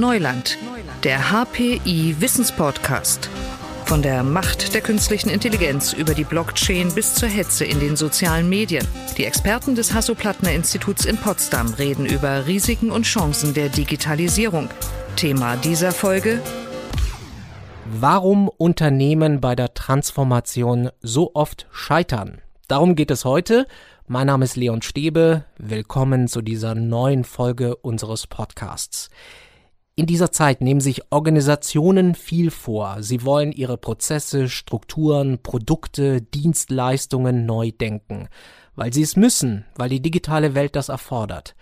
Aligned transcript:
Neuland, 0.00 0.56
der 1.04 1.30
HPI 1.30 2.16
Wissenspodcast. 2.20 3.28
Von 3.84 4.00
der 4.00 4.22
Macht 4.22 4.72
der 4.72 4.80
künstlichen 4.80 5.28
Intelligenz 5.28 5.92
über 5.92 6.14
die 6.14 6.24
Blockchain 6.24 6.90
bis 6.94 7.14
zur 7.14 7.28
Hetze 7.28 7.66
in 7.66 7.80
den 7.80 7.96
sozialen 7.96 8.48
Medien. 8.48 8.86
Die 9.18 9.26
Experten 9.26 9.74
des 9.74 9.92
Hasso-Plattner-Instituts 9.92 11.04
in 11.04 11.18
Potsdam 11.18 11.74
reden 11.74 12.06
über 12.06 12.46
Risiken 12.46 12.90
und 12.90 13.02
Chancen 13.02 13.52
der 13.52 13.68
Digitalisierung. 13.68 14.70
Thema 15.16 15.56
dieser 15.56 15.92
Folge 15.92 16.40
Warum 17.92 18.48
Unternehmen 18.48 19.42
bei 19.42 19.54
der 19.54 19.74
Transformation 19.74 20.88
so 21.02 21.32
oft 21.34 21.66
scheitern. 21.72 22.40
Darum 22.68 22.94
geht 22.94 23.10
es 23.10 23.26
heute. 23.26 23.66
Mein 24.06 24.28
Name 24.28 24.46
ist 24.46 24.56
Leon 24.56 24.80
Stebe. 24.80 25.44
Willkommen 25.58 26.26
zu 26.26 26.40
dieser 26.40 26.74
neuen 26.74 27.24
Folge 27.24 27.76
unseres 27.76 28.26
Podcasts. 28.26 29.10
In 30.00 30.06
dieser 30.06 30.32
Zeit 30.32 30.62
nehmen 30.62 30.80
sich 30.80 31.12
Organisationen 31.12 32.14
viel 32.14 32.50
vor. 32.50 33.02
Sie 33.02 33.22
wollen 33.22 33.52
ihre 33.52 33.76
Prozesse, 33.76 34.48
Strukturen, 34.48 35.40
Produkte, 35.42 36.22
Dienstleistungen 36.22 37.44
neu 37.44 37.70
denken, 37.70 38.30
weil 38.74 38.94
sie 38.94 39.02
es 39.02 39.16
müssen, 39.16 39.66
weil 39.76 39.90
die 39.90 40.00
digitale 40.00 40.54
Welt 40.54 40.74
das 40.74 40.88
erfordert. 40.88 41.54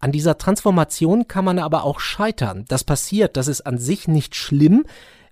An 0.00 0.10
dieser 0.10 0.36
Transformation 0.36 1.28
kann 1.28 1.44
man 1.44 1.60
aber 1.60 1.84
auch 1.84 2.00
scheitern. 2.00 2.64
Das 2.66 2.82
passiert, 2.82 3.36
das 3.36 3.46
ist 3.46 3.60
an 3.60 3.78
sich 3.78 4.08
nicht 4.08 4.34
schlimm, 4.34 4.84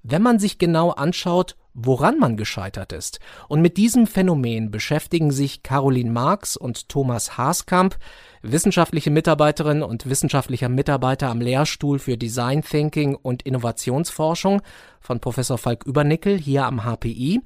wenn 0.05 0.23
man 0.23 0.39
sich 0.39 0.57
genau 0.57 0.91
anschaut, 0.91 1.57
woran 1.75 2.19
man 2.19 2.37
gescheitert 2.37 2.93
ist. 2.93 3.19
Und 3.49 3.61
mit 3.61 3.77
diesem 3.77 4.07
Phänomen 4.07 4.71
beschäftigen 4.71 5.31
sich 5.31 5.63
Caroline 5.63 6.11
Marx 6.11 6.57
und 6.57 6.89
Thomas 6.89 7.37
Haaskamp, 7.37 7.97
wissenschaftliche 8.43 9.11
Mitarbeiterin 9.11 9.83
und 9.83 10.09
wissenschaftlicher 10.09 10.69
Mitarbeiter 10.69 11.29
am 11.29 11.41
Lehrstuhl 11.41 11.99
für 11.99 12.17
Design 12.17 12.63
Thinking 12.63 13.17
und 13.17 13.43
Innovationsforschung 13.43 14.63
von 15.01 15.21
Professor 15.21 15.59
Falk 15.59 15.85
Übernickel 15.85 16.39
hier 16.39 16.65
am 16.65 16.85
HPI. 16.85 17.41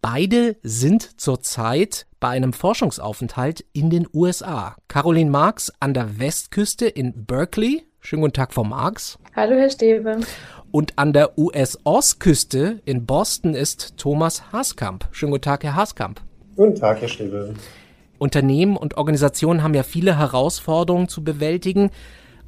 Beide 0.00 0.56
sind 0.62 1.20
zurzeit 1.20 2.06
bei 2.20 2.28
einem 2.28 2.52
Forschungsaufenthalt 2.52 3.64
in 3.72 3.88
den 3.88 4.06
USA. 4.12 4.76
Caroline 4.86 5.30
Marx 5.30 5.72
an 5.80 5.94
der 5.94 6.18
Westküste 6.18 6.86
in 6.86 7.24
Berkeley. 7.26 7.86
Schönen 8.00 8.20
guten 8.20 8.34
Tag, 8.34 8.52
Frau 8.52 8.64
Marx. 8.64 9.18
Hallo, 9.34 9.56
Herr 9.56 9.70
Stäbe. 9.70 10.20
Und 10.74 10.98
an 10.98 11.12
der 11.12 11.38
US-Ostküste 11.38 12.82
in 12.84 13.06
Boston 13.06 13.54
ist 13.54 13.96
Thomas 13.96 14.50
Haaskamp. 14.50 15.06
Schönen 15.12 15.30
guten 15.30 15.42
Tag, 15.42 15.62
Herr 15.62 15.76
Haaskamp. 15.76 16.20
Guten 16.56 16.74
Tag, 16.74 17.00
Herr 17.00 17.06
Stäbe. 17.06 17.54
Unternehmen 18.18 18.76
und 18.76 18.96
Organisationen 18.96 19.62
haben 19.62 19.74
ja 19.74 19.84
viele 19.84 20.18
Herausforderungen 20.18 21.06
zu 21.06 21.22
bewältigen. 21.22 21.92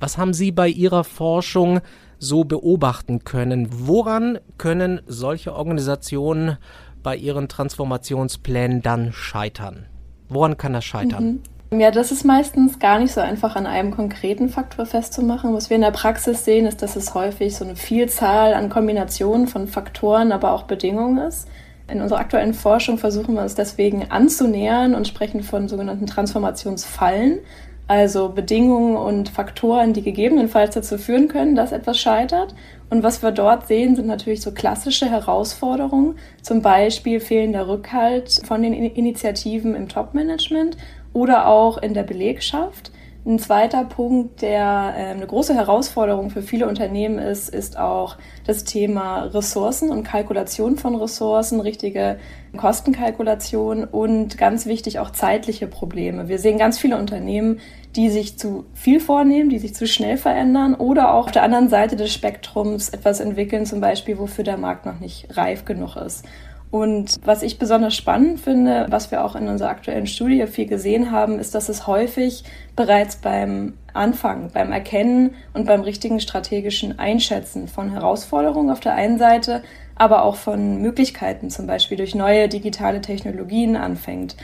Was 0.00 0.18
haben 0.18 0.34
Sie 0.34 0.50
bei 0.50 0.66
Ihrer 0.66 1.04
Forschung 1.04 1.78
so 2.18 2.42
beobachten 2.42 3.22
können? 3.22 3.68
Woran 3.70 4.40
können 4.58 5.02
solche 5.06 5.54
Organisationen 5.54 6.58
bei 7.04 7.16
ihren 7.16 7.46
Transformationsplänen 7.46 8.82
dann 8.82 9.12
scheitern? 9.12 9.86
Woran 10.28 10.56
kann 10.56 10.72
das 10.72 10.84
scheitern? 10.84 11.24
Mhm. 11.24 11.42
Ja, 11.72 11.90
das 11.90 12.12
ist 12.12 12.24
meistens 12.24 12.78
gar 12.78 13.00
nicht 13.00 13.12
so 13.12 13.20
einfach 13.20 13.56
an 13.56 13.66
einem 13.66 13.90
konkreten 13.90 14.48
Faktor 14.48 14.86
festzumachen. 14.86 15.52
Was 15.52 15.68
wir 15.68 15.74
in 15.74 15.82
der 15.82 15.90
Praxis 15.90 16.44
sehen, 16.44 16.64
ist, 16.64 16.80
dass 16.80 16.94
es 16.94 17.12
häufig 17.14 17.56
so 17.56 17.64
eine 17.64 17.74
Vielzahl 17.74 18.54
an 18.54 18.68
Kombinationen 18.68 19.48
von 19.48 19.66
Faktoren, 19.66 20.30
aber 20.30 20.52
auch 20.52 20.62
Bedingungen 20.62 21.18
ist. 21.18 21.48
In 21.88 22.00
unserer 22.00 22.20
aktuellen 22.20 22.54
Forschung 22.54 22.98
versuchen 22.98 23.34
wir 23.34 23.42
uns 23.42 23.56
deswegen 23.56 24.10
anzunähern 24.10 24.94
und 24.94 25.08
sprechen 25.08 25.42
von 25.42 25.66
sogenannten 25.66 26.06
Transformationsfallen, 26.06 27.40
also 27.88 28.28
Bedingungen 28.28 28.96
und 28.96 29.28
Faktoren, 29.28 29.92
die 29.92 30.02
gegebenenfalls 30.02 30.74
dazu 30.74 30.98
führen 30.98 31.26
können, 31.26 31.56
dass 31.56 31.72
etwas 31.72 31.98
scheitert. 31.98 32.54
Und 32.90 33.02
was 33.02 33.22
wir 33.22 33.32
dort 33.32 33.66
sehen, 33.66 33.96
sind 33.96 34.06
natürlich 34.06 34.40
so 34.40 34.52
klassische 34.52 35.06
Herausforderungen, 35.06 36.14
zum 36.42 36.62
Beispiel 36.62 37.18
fehlender 37.18 37.68
Rückhalt 37.68 38.40
von 38.44 38.62
den 38.62 38.72
Initiativen 38.72 39.74
im 39.74 39.88
Top-Management 39.88 40.76
oder 41.16 41.46
auch 41.46 41.78
in 41.78 41.94
der 41.94 42.02
Belegschaft. 42.02 42.92
Ein 43.24 43.38
zweiter 43.38 43.84
Punkt, 43.84 44.42
der 44.42 44.94
äh, 44.96 45.06
eine 45.06 45.26
große 45.26 45.54
Herausforderung 45.54 46.28
für 46.28 46.42
viele 46.42 46.68
Unternehmen 46.68 47.18
ist, 47.18 47.48
ist 47.48 47.78
auch 47.78 48.18
das 48.46 48.64
Thema 48.64 49.22
Ressourcen 49.22 49.90
und 49.90 50.04
Kalkulation 50.04 50.76
von 50.76 50.94
Ressourcen, 50.94 51.60
richtige 51.60 52.18
Kostenkalkulation 52.56 53.84
und 53.84 54.36
ganz 54.36 54.66
wichtig 54.66 54.98
auch 54.98 55.10
zeitliche 55.10 55.66
Probleme. 55.66 56.28
Wir 56.28 56.38
sehen 56.38 56.58
ganz 56.58 56.78
viele 56.78 56.98
Unternehmen, 56.98 57.60
die 57.96 58.10
sich 58.10 58.38
zu 58.38 58.66
viel 58.74 59.00
vornehmen, 59.00 59.48
die 59.48 59.58
sich 59.58 59.74
zu 59.74 59.86
schnell 59.86 60.18
verändern 60.18 60.74
oder 60.74 61.14
auch 61.14 61.26
auf 61.26 61.32
der 61.32 61.42
anderen 61.42 61.70
Seite 61.70 61.96
des 61.96 62.12
Spektrums 62.12 62.90
etwas 62.90 63.20
entwickeln, 63.20 63.64
zum 63.64 63.80
Beispiel, 63.80 64.18
wofür 64.18 64.44
der 64.44 64.58
Markt 64.58 64.84
noch 64.84 65.00
nicht 65.00 65.34
reif 65.36 65.64
genug 65.64 65.96
ist. 65.96 66.26
Und 66.70 67.16
was 67.24 67.42
ich 67.42 67.58
besonders 67.58 67.94
spannend 67.94 68.40
finde, 68.40 68.86
was 68.90 69.10
wir 69.10 69.24
auch 69.24 69.36
in 69.36 69.48
unserer 69.48 69.70
aktuellen 69.70 70.06
Studie 70.06 70.46
viel 70.46 70.66
gesehen 70.66 71.12
haben, 71.12 71.38
ist, 71.38 71.54
dass 71.54 71.68
es 71.68 71.86
häufig 71.86 72.44
bereits 72.74 73.16
beim 73.16 73.74
Anfang, 73.94 74.50
beim 74.52 74.72
Erkennen 74.72 75.34
und 75.54 75.66
beim 75.66 75.82
richtigen 75.82 76.20
strategischen 76.20 76.98
Einschätzen 76.98 77.68
von 77.68 77.90
Herausforderungen 77.90 78.70
auf 78.70 78.80
der 78.80 78.94
einen 78.94 79.18
Seite, 79.18 79.62
aber 79.94 80.24
auch 80.24 80.36
von 80.36 80.82
Möglichkeiten, 80.82 81.50
zum 81.50 81.66
Beispiel 81.66 81.96
durch 81.96 82.14
neue 82.14 82.48
digitale 82.48 83.00
Technologien 83.00 83.76
anfängt. 83.76 84.36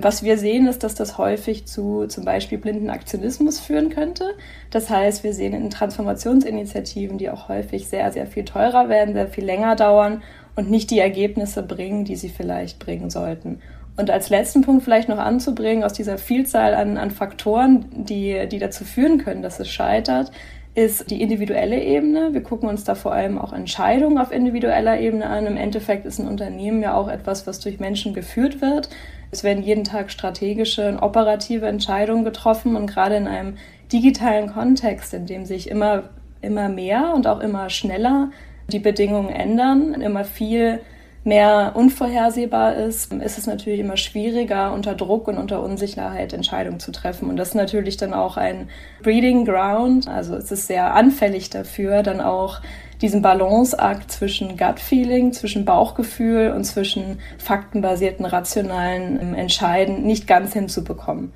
Was 0.00 0.22
wir 0.22 0.38
sehen, 0.38 0.68
ist, 0.68 0.84
dass 0.84 0.94
das 0.94 1.18
häufig 1.18 1.66
zu 1.66 2.06
zum 2.06 2.24
Beispiel 2.24 2.58
blinden 2.58 2.88
Aktionismus 2.88 3.58
führen 3.58 3.90
könnte. 3.90 4.34
Das 4.70 4.90
heißt, 4.90 5.24
wir 5.24 5.34
sehen 5.34 5.54
in 5.54 5.70
Transformationsinitiativen, 5.70 7.18
die 7.18 7.30
auch 7.30 7.48
häufig 7.48 7.88
sehr, 7.88 8.12
sehr 8.12 8.28
viel 8.28 8.44
teurer 8.44 8.88
werden, 8.88 9.14
sehr 9.14 9.26
viel 9.26 9.44
länger 9.44 9.74
dauern 9.74 10.22
und 10.58 10.72
nicht 10.72 10.90
die 10.90 10.98
Ergebnisse 10.98 11.62
bringen, 11.62 12.04
die 12.04 12.16
sie 12.16 12.28
vielleicht 12.28 12.80
bringen 12.80 13.10
sollten. 13.10 13.60
Und 13.96 14.10
als 14.10 14.28
letzten 14.28 14.62
Punkt 14.62 14.82
vielleicht 14.82 15.08
noch 15.08 15.18
anzubringen, 15.18 15.84
aus 15.84 15.92
dieser 15.92 16.18
Vielzahl 16.18 16.74
an, 16.74 16.98
an 16.98 17.12
Faktoren, 17.12 17.86
die, 17.92 18.48
die 18.50 18.58
dazu 18.58 18.82
führen 18.82 19.18
können, 19.18 19.40
dass 19.40 19.60
es 19.60 19.68
scheitert, 19.68 20.32
ist 20.74 21.12
die 21.12 21.22
individuelle 21.22 21.80
Ebene. 21.80 22.34
Wir 22.34 22.42
gucken 22.42 22.68
uns 22.68 22.82
da 22.82 22.96
vor 22.96 23.12
allem 23.12 23.38
auch 23.38 23.52
Entscheidungen 23.52 24.18
auf 24.18 24.32
individueller 24.32 24.98
Ebene 24.98 25.26
an. 25.26 25.46
Im 25.46 25.56
Endeffekt 25.56 26.04
ist 26.06 26.18
ein 26.18 26.26
Unternehmen 26.26 26.82
ja 26.82 26.94
auch 26.94 27.06
etwas, 27.06 27.46
was 27.46 27.60
durch 27.60 27.78
Menschen 27.78 28.12
geführt 28.12 28.60
wird. 28.60 28.88
Es 29.30 29.44
werden 29.44 29.62
jeden 29.62 29.84
Tag 29.84 30.10
strategische 30.10 30.88
und 30.88 30.98
operative 30.98 31.68
Entscheidungen 31.68 32.24
getroffen 32.24 32.74
und 32.74 32.88
gerade 32.88 33.14
in 33.14 33.28
einem 33.28 33.58
digitalen 33.92 34.48
Kontext, 34.52 35.14
in 35.14 35.26
dem 35.26 35.44
sich 35.44 35.70
immer, 35.70 36.08
immer 36.42 36.68
mehr 36.68 37.12
und 37.14 37.28
auch 37.28 37.38
immer 37.38 37.70
schneller 37.70 38.30
die 38.70 38.78
Bedingungen 38.78 39.30
ändern, 39.30 39.94
immer 40.00 40.24
viel 40.24 40.80
mehr 41.24 41.72
unvorhersehbar 41.74 42.76
ist, 42.76 43.12
ist 43.12 43.38
es 43.38 43.46
natürlich 43.46 43.80
immer 43.80 43.96
schwieriger, 43.96 44.72
unter 44.72 44.94
Druck 44.94 45.28
und 45.28 45.36
unter 45.36 45.62
Unsicherheit 45.62 46.32
Entscheidungen 46.32 46.80
zu 46.80 46.92
treffen. 46.92 47.28
Und 47.28 47.36
das 47.36 47.48
ist 47.48 47.54
natürlich 47.54 47.96
dann 47.96 48.14
auch 48.14 48.36
ein 48.36 48.68
Breeding 49.02 49.44
Ground. 49.44 50.08
Also 50.08 50.36
es 50.36 50.50
ist 50.50 50.66
sehr 50.66 50.94
anfällig 50.94 51.50
dafür, 51.50 52.02
dann 52.02 52.20
auch 52.20 52.60
diesen 53.02 53.20
Balanceakt 53.20 54.10
zwischen 54.10 54.56
Gut-Feeling, 54.56 55.32
zwischen 55.32 55.64
Bauchgefühl 55.64 56.52
und 56.54 56.64
zwischen 56.64 57.18
faktenbasierten, 57.38 58.24
rationalen 58.24 59.34
Entscheiden 59.34 60.04
nicht 60.04 60.26
ganz 60.26 60.52
hinzubekommen. 60.52 61.32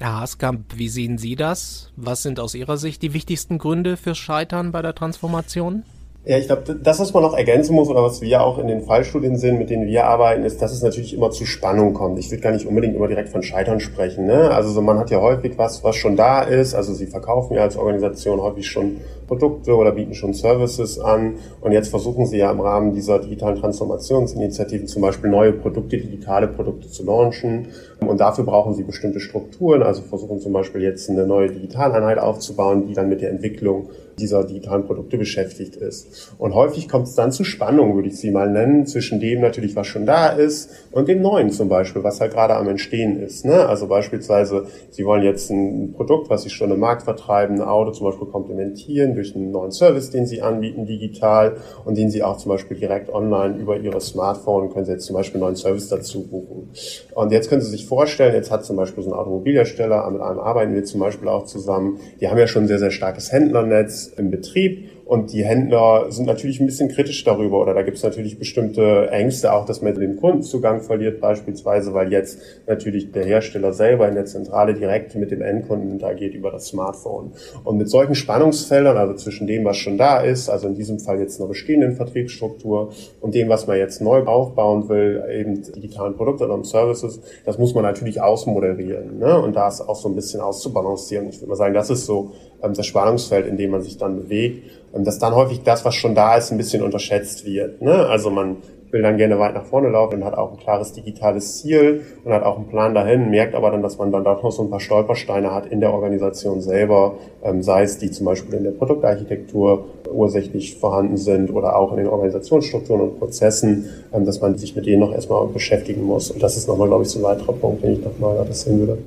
Herr 0.00 0.20
Haaskamp, 0.20 0.76
wie 0.76 0.88
sehen 0.88 1.18
Sie 1.18 1.36
das? 1.36 1.92
Was 1.96 2.22
sind 2.22 2.40
aus 2.40 2.54
Ihrer 2.54 2.76
Sicht 2.76 3.02
die 3.02 3.14
wichtigsten 3.14 3.58
Gründe 3.58 3.96
fürs 3.96 4.18
Scheitern 4.18 4.72
bei 4.72 4.82
der 4.82 4.94
Transformation? 4.94 5.84
Ja, 6.26 6.38
ich 6.38 6.46
glaube, 6.46 6.62
das, 6.74 7.00
was 7.00 7.12
man 7.12 7.22
noch 7.22 7.36
ergänzen 7.36 7.74
muss 7.74 7.90
oder 7.90 8.02
was 8.02 8.22
wir 8.22 8.42
auch 8.42 8.58
in 8.58 8.66
den 8.66 8.80
Fallstudien 8.80 9.36
sehen, 9.36 9.58
mit 9.58 9.68
denen 9.68 9.86
wir 9.86 10.06
arbeiten, 10.06 10.42
ist, 10.44 10.62
dass 10.62 10.72
es 10.72 10.82
natürlich 10.82 11.12
immer 11.12 11.30
zu 11.30 11.44
Spannung 11.44 11.92
kommt. 11.92 12.18
Ich 12.18 12.30
würde 12.30 12.42
gar 12.42 12.52
nicht 12.52 12.64
unbedingt 12.64 12.96
immer 12.96 13.08
direkt 13.08 13.28
von 13.28 13.42
Scheitern 13.42 13.78
sprechen. 13.78 14.24
Ne? 14.24 14.50
Also 14.50 14.70
so, 14.70 14.80
man 14.80 14.98
hat 14.98 15.10
ja 15.10 15.20
häufig 15.20 15.58
was, 15.58 15.84
was 15.84 15.96
schon 15.96 16.16
da 16.16 16.40
ist. 16.40 16.74
Also 16.74 16.94
sie 16.94 17.06
verkaufen 17.06 17.56
ja 17.56 17.60
als 17.60 17.76
Organisation 17.76 18.40
häufig 18.40 18.66
schon 18.66 19.02
Produkte 19.26 19.74
oder 19.74 19.92
bieten 19.92 20.14
schon 20.14 20.34
Services 20.34 20.98
an. 20.98 21.34
Und 21.60 21.72
jetzt 21.72 21.88
versuchen 21.88 22.26
sie 22.26 22.38
ja 22.38 22.50
im 22.50 22.60
Rahmen 22.60 22.94
dieser 22.94 23.18
digitalen 23.18 23.56
Transformationsinitiativen 23.56 24.86
zum 24.86 25.02
Beispiel 25.02 25.30
neue 25.30 25.52
Produkte, 25.52 25.98
digitale 25.98 26.48
Produkte 26.48 26.88
zu 26.88 27.04
launchen. 27.04 27.68
Und 28.00 28.20
dafür 28.20 28.44
brauchen 28.44 28.74
sie 28.74 28.82
bestimmte 28.82 29.20
Strukturen. 29.20 29.82
Also 29.82 30.02
versuchen 30.02 30.40
zum 30.40 30.52
Beispiel 30.52 30.82
jetzt 30.82 31.08
eine 31.10 31.26
neue 31.26 31.50
Digitaleinheit 31.50 32.18
aufzubauen, 32.18 32.86
die 32.86 32.94
dann 32.94 33.08
mit 33.08 33.20
der 33.20 33.30
Entwicklung 33.30 33.88
dieser 34.18 34.44
digitalen 34.44 34.86
Produkte 34.86 35.18
beschäftigt 35.18 35.76
ist. 35.76 36.32
Und 36.38 36.54
häufig 36.54 36.88
kommt 36.88 37.08
es 37.08 37.14
dann 37.14 37.32
zu 37.32 37.44
Spannungen, 37.44 37.94
würde 37.94 38.08
ich 38.08 38.16
sie 38.16 38.30
mal 38.30 38.50
nennen, 38.50 38.86
zwischen 38.86 39.20
dem 39.20 39.40
natürlich, 39.40 39.76
was 39.76 39.86
schon 39.86 40.06
da 40.06 40.28
ist 40.28 40.70
und 40.92 41.08
dem 41.08 41.22
Neuen 41.22 41.50
zum 41.50 41.68
Beispiel, 41.68 42.04
was 42.04 42.20
halt 42.20 42.32
gerade 42.32 42.54
am 42.54 42.68
Entstehen 42.68 43.20
ist. 43.20 43.44
Ne? 43.44 43.66
Also 43.66 43.86
beispielsweise, 43.86 44.66
Sie 44.90 45.04
wollen 45.04 45.22
jetzt 45.24 45.50
ein 45.50 45.92
Produkt, 45.92 46.30
was 46.30 46.42
Sie 46.42 46.50
schon 46.50 46.70
im 46.70 46.80
Markt 46.80 47.02
vertreiben, 47.02 47.56
ein 47.56 47.66
Auto 47.66 47.90
zum 47.90 48.06
Beispiel 48.06 48.28
komplementieren 48.28 49.13
durch 49.14 49.34
einen 49.34 49.50
neuen 49.50 49.72
Service, 49.72 50.10
den 50.10 50.26
Sie 50.26 50.42
anbieten 50.42 50.86
digital 50.86 51.56
und 51.84 51.96
den 51.96 52.10
Sie 52.10 52.22
auch 52.22 52.36
zum 52.38 52.50
Beispiel 52.50 52.76
direkt 52.76 53.12
online 53.12 53.56
über 53.56 53.78
Ihre 53.78 54.00
Smartphone 54.00 54.70
können 54.70 54.84
Sie 54.84 54.92
jetzt 54.92 55.06
zum 55.06 55.14
Beispiel 55.14 55.36
einen 55.36 55.44
neuen 55.44 55.56
Service 55.56 55.88
dazu 55.88 56.26
buchen. 56.26 56.70
Und 57.14 57.32
jetzt 57.32 57.48
können 57.48 57.62
Sie 57.62 57.70
sich 57.70 57.86
vorstellen, 57.86 58.34
jetzt 58.34 58.50
hat 58.50 58.64
zum 58.64 58.76
Beispiel 58.76 59.02
so 59.02 59.10
ein 59.10 59.16
Automobilhersteller, 59.16 60.10
mit 60.10 60.20
einem 60.20 60.38
arbeiten 60.38 60.74
wir 60.74 60.84
zum 60.84 61.00
Beispiel 61.00 61.28
auch 61.28 61.44
zusammen, 61.44 61.98
die 62.20 62.28
haben 62.28 62.38
ja 62.38 62.46
schon 62.46 62.64
ein 62.64 62.68
sehr, 62.68 62.78
sehr 62.78 62.90
starkes 62.90 63.32
Händlernetz, 63.32 64.12
im 64.16 64.30
Betrieb 64.30 64.88
Und 65.04 65.32
die 65.32 65.44
Händler 65.44 66.06
sind 66.10 66.26
natürlich 66.26 66.60
ein 66.60 66.66
bisschen 66.66 66.88
kritisch 66.88 67.24
darüber 67.24 67.60
oder 67.60 67.74
da 67.74 67.82
gibt 67.82 67.98
es 67.98 68.02
natürlich 68.02 68.38
bestimmte 68.38 69.08
Ängste, 69.10 69.52
auch 69.52 69.66
dass 69.66 69.82
man 69.82 69.94
den 69.94 70.16
Kundenzugang 70.16 70.80
verliert 70.80 71.20
beispielsweise, 71.20 71.92
weil 71.92 72.10
jetzt 72.10 72.38
natürlich 72.66 73.12
der 73.12 73.24
Hersteller 73.24 73.74
selber 73.74 74.08
in 74.08 74.14
der 74.14 74.24
Zentrale 74.24 74.72
direkt 74.72 75.14
mit 75.14 75.30
dem 75.30 75.42
Endkunden 75.42 75.90
interagiert 75.90 76.34
über 76.34 76.50
das 76.50 76.68
Smartphone. 76.68 77.32
Und 77.64 77.76
mit 77.76 77.90
solchen 77.90 78.14
Spannungsfeldern, 78.14 78.96
also 78.96 79.14
zwischen 79.14 79.46
dem, 79.46 79.64
was 79.64 79.76
schon 79.76 79.98
da 79.98 80.20
ist, 80.20 80.48
also 80.48 80.68
in 80.68 80.74
diesem 80.74 80.98
Fall 80.98 81.20
jetzt 81.20 81.38
einer 81.38 81.48
bestehenden 81.48 81.96
Vertriebsstruktur 81.96 82.92
und 83.20 83.34
dem, 83.34 83.50
was 83.50 83.66
man 83.66 83.76
jetzt 83.76 84.00
neu 84.00 84.22
aufbauen 84.24 84.88
will, 84.88 85.22
eben 85.30 85.62
digitalen 85.62 86.16
Produkte 86.16 86.44
oder 86.44 86.64
Services, 86.64 87.20
das 87.44 87.58
muss 87.58 87.74
man 87.74 87.82
natürlich 87.82 88.22
ausmoderieren 88.22 89.18
ne? 89.18 89.38
und 89.38 89.54
da 89.54 89.68
ist 89.68 89.82
auch 89.82 89.96
so 89.96 90.08
ein 90.08 90.14
bisschen 90.14 90.40
auszubalancieren. 90.40 91.28
Ich 91.28 91.40
würde 91.40 91.50
mal 91.50 91.56
sagen, 91.56 91.74
das 91.74 91.90
ist 91.90 92.06
so 92.06 92.32
ähm, 92.62 92.74
das 92.74 92.86
Spannungsfeld, 92.86 93.46
in 93.46 93.56
dem 93.56 93.70
man 93.70 93.82
sich 93.82 93.98
dann 93.98 94.16
bewegt 94.16 94.64
dass 95.02 95.18
dann 95.18 95.34
häufig 95.34 95.62
das, 95.64 95.84
was 95.84 95.96
schon 95.96 96.14
da 96.14 96.36
ist, 96.36 96.52
ein 96.52 96.56
bisschen 96.56 96.82
unterschätzt 96.82 97.44
wird. 97.44 97.82
Ne? 97.82 98.06
Also 98.06 98.30
man 98.30 98.58
will 98.94 99.02
dann 99.02 99.16
gerne 99.16 99.40
weit 99.40 99.54
nach 99.54 99.64
vorne 99.64 99.88
laufen 99.88 100.14
und 100.14 100.24
hat 100.24 100.38
auch 100.38 100.52
ein 100.52 100.56
klares 100.56 100.92
digitales 100.92 101.58
Ziel 101.58 102.02
und 102.24 102.32
hat 102.32 102.44
auch 102.44 102.56
einen 102.56 102.68
Plan 102.68 102.94
dahin, 102.94 103.28
merkt 103.28 103.56
aber 103.56 103.72
dann, 103.72 103.82
dass 103.82 103.98
man 103.98 104.12
dann 104.12 104.22
doch 104.22 104.40
noch 104.40 104.52
so 104.52 104.62
ein 104.62 104.70
paar 104.70 104.78
Stolpersteine 104.78 105.52
hat 105.52 105.66
in 105.66 105.80
der 105.80 105.92
Organisation 105.92 106.60
selber, 106.60 107.16
ähm, 107.42 107.60
sei 107.60 107.82
es 107.82 107.98
die 107.98 108.12
zum 108.12 108.26
Beispiel 108.26 108.54
in 108.54 108.62
der 108.62 108.70
Produktarchitektur 108.70 109.86
ursächlich 110.12 110.76
vorhanden 110.76 111.16
sind 111.16 111.50
oder 111.50 111.76
auch 111.76 111.90
in 111.90 111.98
den 111.98 112.06
Organisationsstrukturen 112.06 113.00
und 113.00 113.18
Prozessen, 113.18 113.90
ähm, 114.12 114.24
dass 114.24 114.40
man 114.40 114.56
sich 114.58 114.76
mit 114.76 114.86
denen 114.86 115.00
noch 115.00 115.12
erstmal 115.12 115.44
beschäftigen 115.48 116.04
muss. 116.04 116.30
Und 116.30 116.40
das 116.40 116.56
ist 116.56 116.68
nochmal, 116.68 116.86
glaube 116.86 117.02
ich, 117.02 117.08
so 117.08 117.18
ein 117.18 117.24
weiterer 117.24 117.52
Punkt, 117.52 117.82
den 117.82 117.94
ich 117.94 118.04
nochmal 118.04 118.44
das 118.46 118.62
sehen 118.62 118.78
würde. 118.78 118.98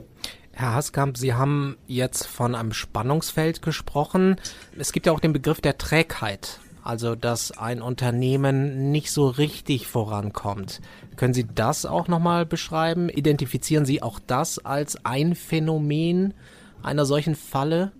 Herr 0.59 0.74
Haskamp, 0.74 1.18
Sie 1.18 1.36
haben 1.36 1.77
jetzt 1.86 2.25
von 2.25 2.56
einem 2.56 2.74
Spannungsfeld 2.74 3.62
gesprochen. 3.62 4.38
Es 4.75 4.92
gibt 4.92 5.06
ja 5.06 5.12
auch 5.12 5.19
den 5.19 5.31
Begriff 5.31 5.62
der 5.62 5.77
Trägheit, 5.77 6.59
also 6.83 7.13
dass 7.13 7.51
ein 7.51 7.80
Unternehmen 7.80 8.89
nicht 8.92 9.12
so 9.12 9.27
richtig 9.27 9.86
vorankommt. 9.86 10.81
Können 11.15 11.36
Sie 11.36 11.45
das 11.45 11.86
auch 11.86 12.07
nochmal 12.07 12.48
beschreiben? 12.48 13.07
Identifizieren 13.07 13.86
Sie 13.86 14.01
auch 14.01 14.19
das 14.25 14.57
als 14.57 15.06
ein 15.06 15.36
Phänomen 15.36 16.33
einer 16.81 17.06
solchen 17.06 17.36
Falle? 17.36 17.92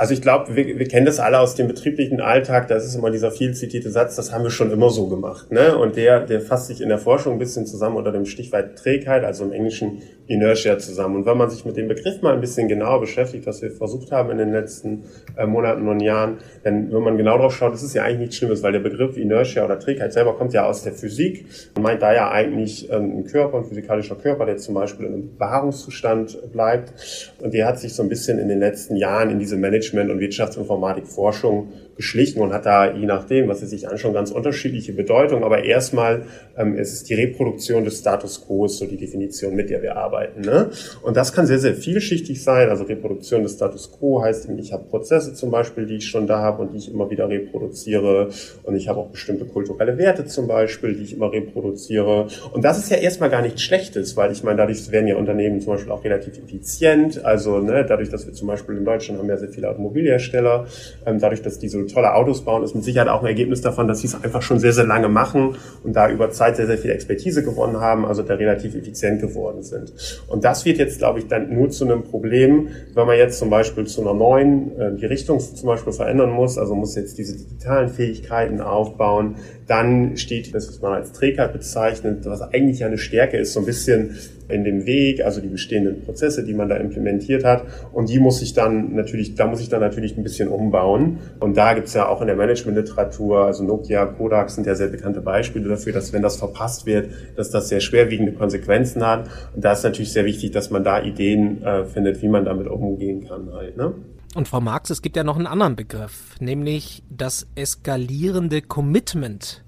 Also 0.00 0.14
ich 0.14 0.22
glaube, 0.22 0.56
wir, 0.56 0.78
wir 0.78 0.88
kennen 0.88 1.04
das 1.04 1.20
alle 1.20 1.38
aus 1.38 1.56
dem 1.56 1.68
betrieblichen 1.68 2.22
Alltag. 2.22 2.68
Das 2.68 2.86
ist 2.86 2.94
immer 2.94 3.10
dieser 3.10 3.30
viel 3.30 3.52
zitierte 3.52 3.90
Satz, 3.90 4.16
das 4.16 4.32
haben 4.32 4.44
wir 4.44 4.50
schon 4.50 4.70
immer 4.70 4.88
so 4.88 5.08
gemacht. 5.08 5.52
Ne? 5.52 5.76
Und 5.76 5.96
der, 5.96 6.20
der 6.20 6.40
fasst 6.40 6.68
sich 6.68 6.80
in 6.80 6.88
der 6.88 6.96
Forschung 6.96 7.34
ein 7.34 7.38
bisschen 7.38 7.66
zusammen 7.66 7.96
unter 7.96 8.10
dem 8.10 8.24
Stichwort 8.24 8.78
Trägheit, 8.78 9.24
also 9.24 9.44
im 9.44 9.52
Englischen 9.52 10.00
Inertia 10.26 10.78
zusammen. 10.78 11.16
Und 11.16 11.26
wenn 11.26 11.36
man 11.36 11.50
sich 11.50 11.66
mit 11.66 11.76
dem 11.76 11.86
Begriff 11.86 12.22
mal 12.22 12.32
ein 12.32 12.40
bisschen 12.40 12.66
genauer 12.66 13.00
beschäftigt, 13.00 13.46
was 13.46 13.60
wir 13.60 13.72
versucht 13.72 14.10
haben 14.10 14.30
in 14.30 14.38
den 14.38 14.52
letzten 14.52 15.04
äh, 15.36 15.44
Monaten 15.44 15.86
und 15.86 16.00
Jahren, 16.00 16.38
dann, 16.62 16.90
wenn 16.90 17.02
man 17.02 17.18
genau 17.18 17.36
drauf 17.36 17.54
schaut, 17.54 17.74
das 17.74 17.82
ist 17.82 17.92
ja 17.92 18.04
eigentlich 18.04 18.20
nichts 18.20 18.36
Schlimmes, 18.36 18.62
weil 18.62 18.72
der 18.72 18.80
Begriff 18.80 19.18
Inertia 19.18 19.66
oder 19.66 19.78
Trägheit 19.78 20.14
selber 20.14 20.34
kommt 20.34 20.54
ja 20.54 20.64
aus 20.64 20.82
der 20.82 20.94
Physik 20.94 21.44
und 21.76 21.82
meint 21.82 22.00
da 22.00 22.14
ja 22.14 22.30
eigentlich 22.30 22.90
ähm, 22.90 23.18
ein 23.18 23.24
Körper, 23.24 23.58
ein 23.58 23.64
physikalischer 23.64 24.14
Körper, 24.14 24.46
der 24.46 24.56
zum 24.56 24.76
Beispiel 24.76 25.04
in 25.04 25.12
einem 25.12 25.34
Bewahrungszustand 25.34 26.52
bleibt. 26.52 26.94
Und 27.42 27.52
der 27.52 27.66
hat 27.66 27.78
sich 27.78 27.92
so 27.92 28.02
ein 28.02 28.08
bisschen 28.08 28.38
in 28.38 28.48
den 28.48 28.60
letzten 28.60 28.96
Jahren 28.96 29.28
in 29.28 29.38
diese 29.38 29.58
Management- 29.58 29.89
und 30.10 30.20
Wirtschaftsinformatik-Forschung 30.20 31.72
geschlichen 32.00 32.40
und 32.40 32.54
hat 32.54 32.64
da 32.64 32.90
je 32.90 33.04
nachdem, 33.04 33.48
was 33.48 33.60
Sie 33.60 33.66
sich 33.66 33.86
anschauen, 33.86 34.14
ganz 34.14 34.30
unterschiedliche 34.30 34.94
Bedeutung. 34.94 35.44
Aber 35.44 35.64
erstmal 35.64 36.22
ähm, 36.56 36.74
ist 36.76 36.94
es 36.94 37.04
die 37.04 37.12
Reproduktion 37.12 37.84
des 37.84 37.98
Status 37.98 38.42
quo, 38.46 38.66
so 38.68 38.86
die 38.86 38.96
Definition, 38.96 39.54
mit 39.54 39.68
der 39.68 39.82
wir 39.82 39.96
arbeiten. 39.96 40.40
Ne? 40.40 40.70
Und 41.02 41.16
das 41.18 41.34
kann 41.34 41.46
sehr, 41.46 41.58
sehr 41.58 41.74
vielschichtig 41.74 42.42
sein. 42.42 42.70
Also 42.70 42.84
Reproduktion 42.84 43.42
des 43.42 43.52
Status 43.52 43.92
quo 43.92 44.22
heißt, 44.22 44.48
ich 44.58 44.72
habe 44.72 44.84
Prozesse 44.84 45.34
zum 45.34 45.50
Beispiel, 45.50 45.84
die 45.84 45.96
ich 45.96 46.06
schon 46.06 46.26
da 46.26 46.38
habe 46.38 46.62
und 46.62 46.72
die 46.72 46.78
ich 46.78 46.90
immer 46.90 47.10
wieder 47.10 47.28
reproduziere. 47.28 48.30
Und 48.62 48.76
ich 48.76 48.88
habe 48.88 49.00
auch 49.00 49.08
bestimmte 49.08 49.44
kulturelle 49.44 49.98
Werte 49.98 50.24
zum 50.24 50.48
Beispiel, 50.48 50.94
die 50.94 51.02
ich 51.02 51.12
immer 51.14 51.30
reproduziere. 51.30 52.28
Und 52.52 52.64
das 52.64 52.78
ist 52.78 52.90
ja 52.90 52.96
erstmal 52.96 53.28
gar 53.28 53.42
nichts 53.42 53.60
Schlechtes, 53.60 54.16
weil 54.16 54.32
ich 54.32 54.42
meine, 54.42 54.56
dadurch 54.56 54.90
werden 54.90 55.06
ja 55.06 55.16
Unternehmen 55.16 55.60
zum 55.60 55.74
Beispiel 55.74 55.92
auch 55.92 56.02
relativ 56.02 56.38
effizient. 56.38 57.22
Also 57.24 57.58
ne, 57.58 57.84
dadurch, 57.86 58.08
dass 58.08 58.26
wir 58.26 58.32
zum 58.32 58.48
Beispiel 58.48 58.78
in 58.78 58.86
Deutschland 58.86 59.20
haben 59.20 59.28
ja 59.28 59.36
sehr 59.36 59.50
viele 59.50 59.68
Automobilhersteller, 59.68 60.66
ähm, 61.04 61.18
dadurch, 61.20 61.42
dass 61.42 61.58
diese 61.58 61.78
tolle 61.92 62.14
Autos 62.14 62.42
bauen, 62.42 62.62
ist 62.62 62.74
mit 62.74 62.84
Sicherheit 62.84 63.08
auch 63.08 63.20
ein 63.22 63.26
Ergebnis 63.26 63.60
davon, 63.60 63.88
dass 63.88 64.00
sie 64.00 64.06
es 64.06 64.22
einfach 64.22 64.42
schon 64.42 64.58
sehr, 64.58 64.72
sehr 64.72 64.86
lange 64.86 65.08
machen 65.08 65.56
und 65.84 65.94
da 65.94 66.08
über 66.08 66.30
Zeit 66.30 66.56
sehr, 66.56 66.66
sehr 66.66 66.78
viel 66.78 66.90
Expertise 66.90 67.42
gewonnen 67.42 67.80
haben, 67.80 68.04
also 68.04 68.22
da 68.22 68.34
relativ 68.34 68.74
effizient 68.74 69.20
geworden 69.20 69.62
sind. 69.62 69.92
Und 70.28 70.44
das 70.44 70.64
wird 70.64 70.78
jetzt, 70.78 70.98
glaube 70.98 71.18
ich, 71.18 71.28
dann 71.28 71.54
nur 71.54 71.70
zu 71.70 71.84
einem 71.84 72.02
Problem, 72.02 72.68
wenn 72.94 73.06
man 73.06 73.16
jetzt 73.16 73.38
zum 73.38 73.50
Beispiel 73.50 73.86
zu 73.86 74.00
einer 74.00 74.14
neuen, 74.14 74.78
äh, 74.78 74.94
die 74.96 75.06
Richtung 75.06 75.40
zum 75.40 75.66
Beispiel 75.66 75.92
verändern 75.92 76.30
muss, 76.30 76.58
also 76.58 76.74
muss 76.74 76.94
jetzt 76.96 77.18
diese 77.18 77.36
digitalen 77.36 77.88
Fähigkeiten 77.88 78.60
aufbauen, 78.60 79.36
dann 79.70 80.16
steht 80.16 80.52
das, 80.52 80.66
was 80.66 80.80
man 80.80 80.94
als 80.94 81.12
Trägheit 81.12 81.52
bezeichnet, 81.52 82.24
was 82.24 82.42
eigentlich 82.42 82.84
eine 82.84 82.98
Stärke 82.98 83.36
ist, 83.36 83.52
so 83.52 83.60
ein 83.60 83.66
bisschen 83.66 84.16
in 84.48 84.64
dem 84.64 84.84
Weg, 84.84 85.24
also 85.24 85.40
die 85.40 85.46
bestehenden 85.46 86.02
Prozesse, 86.02 86.44
die 86.44 86.54
man 86.54 86.68
da 86.68 86.76
implementiert 86.76 87.44
hat. 87.44 87.62
Und 87.92 88.08
die 88.08 88.18
muss 88.18 88.42
ich 88.42 88.52
dann 88.52 88.96
natürlich, 88.96 89.36
da 89.36 89.46
muss 89.46 89.60
ich 89.60 89.68
dann 89.68 89.80
natürlich 89.80 90.16
ein 90.16 90.24
bisschen 90.24 90.48
umbauen. 90.48 91.18
Und 91.38 91.56
da 91.56 91.74
gibt's 91.74 91.94
ja 91.94 92.08
auch 92.08 92.20
in 92.20 92.26
der 92.26 92.34
Managementliteratur, 92.34 93.44
also 93.44 93.62
Nokia, 93.62 94.06
Kodak 94.06 94.50
sind 94.50 94.66
ja 94.66 94.74
sehr 94.74 94.88
bekannte 94.88 95.20
Beispiele 95.20 95.68
dafür, 95.68 95.92
dass 95.92 96.12
wenn 96.12 96.22
das 96.22 96.36
verpasst 96.36 96.84
wird, 96.84 97.10
dass 97.36 97.50
das 97.50 97.68
sehr 97.68 97.78
schwerwiegende 97.78 98.32
Konsequenzen 98.32 99.06
hat. 99.06 99.30
Und 99.54 99.64
da 99.64 99.74
ist 99.74 99.84
natürlich 99.84 100.12
sehr 100.12 100.24
wichtig, 100.24 100.50
dass 100.50 100.70
man 100.70 100.82
da 100.82 101.00
Ideen 101.00 101.62
äh, 101.62 101.84
findet, 101.84 102.20
wie 102.22 102.28
man 102.28 102.44
damit 102.44 102.66
umgehen 102.66 103.24
kann 103.28 103.52
halt. 103.54 103.76
Ne? 103.76 103.94
Und 104.34 104.46
Frau 104.46 104.60
Marx, 104.60 104.90
es 104.90 105.02
gibt 105.02 105.16
ja 105.16 105.24
noch 105.24 105.36
einen 105.36 105.48
anderen 105.48 105.74
Begriff, 105.74 106.36
nämlich 106.38 107.02
das 107.10 107.48
eskalierende 107.56 108.62
Commitment. 108.62 109.64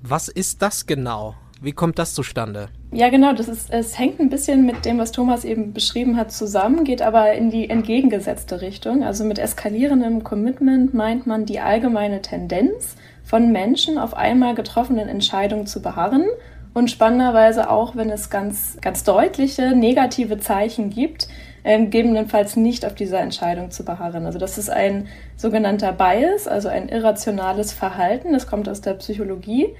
Was 0.00 0.28
ist 0.28 0.62
das 0.62 0.86
genau? 0.86 1.34
Wie 1.60 1.72
kommt 1.72 1.98
das 1.98 2.14
zustande? 2.14 2.68
Ja, 2.92 3.10
genau, 3.10 3.34
das 3.34 3.48
ist, 3.48 3.70
es 3.70 3.98
hängt 3.98 4.20
ein 4.20 4.30
bisschen 4.30 4.64
mit 4.64 4.84
dem, 4.84 4.98
was 4.98 5.12
Thomas 5.12 5.44
eben 5.44 5.74
beschrieben 5.74 6.16
hat, 6.16 6.32
zusammen, 6.32 6.84
geht 6.84 7.02
aber 7.02 7.32
in 7.32 7.50
die 7.50 7.68
entgegengesetzte 7.68 8.60
Richtung. 8.60 9.02
Also 9.02 9.24
mit 9.24 9.38
eskalierendem 9.38 10.24
Commitment 10.24 10.94
meint 10.94 11.26
man 11.26 11.44
die 11.44 11.60
allgemeine 11.60 12.22
Tendenz 12.22 12.96
von 13.24 13.52
Menschen 13.52 13.98
auf 13.98 14.14
einmal 14.14 14.54
getroffenen 14.54 15.08
Entscheidungen 15.08 15.66
zu 15.66 15.82
beharren 15.82 16.24
und 16.72 16.90
spannenderweise 16.90 17.68
auch, 17.68 17.96
wenn 17.96 18.10
es 18.10 18.30
ganz, 18.30 18.78
ganz 18.80 19.04
deutliche 19.04 19.74
negative 19.74 20.38
Zeichen 20.38 20.90
gibt, 20.90 21.28
ähm, 21.64 21.90
gegebenenfalls 21.90 22.56
nicht 22.56 22.86
auf 22.86 22.94
dieser 22.94 23.20
Entscheidung 23.20 23.70
zu 23.70 23.84
beharren. 23.84 24.26
Also 24.26 24.38
das 24.38 24.58
ist 24.58 24.70
ein 24.70 25.08
sogenannter 25.36 25.92
Bias, 25.92 26.48
also 26.48 26.68
ein 26.68 26.88
irrationales 26.88 27.72
Verhalten. 27.72 28.32
Das 28.32 28.46
kommt 28.46 28.68
aus 28.68 28.80
der 28.80 28.94
Psychologie 28.94 29.74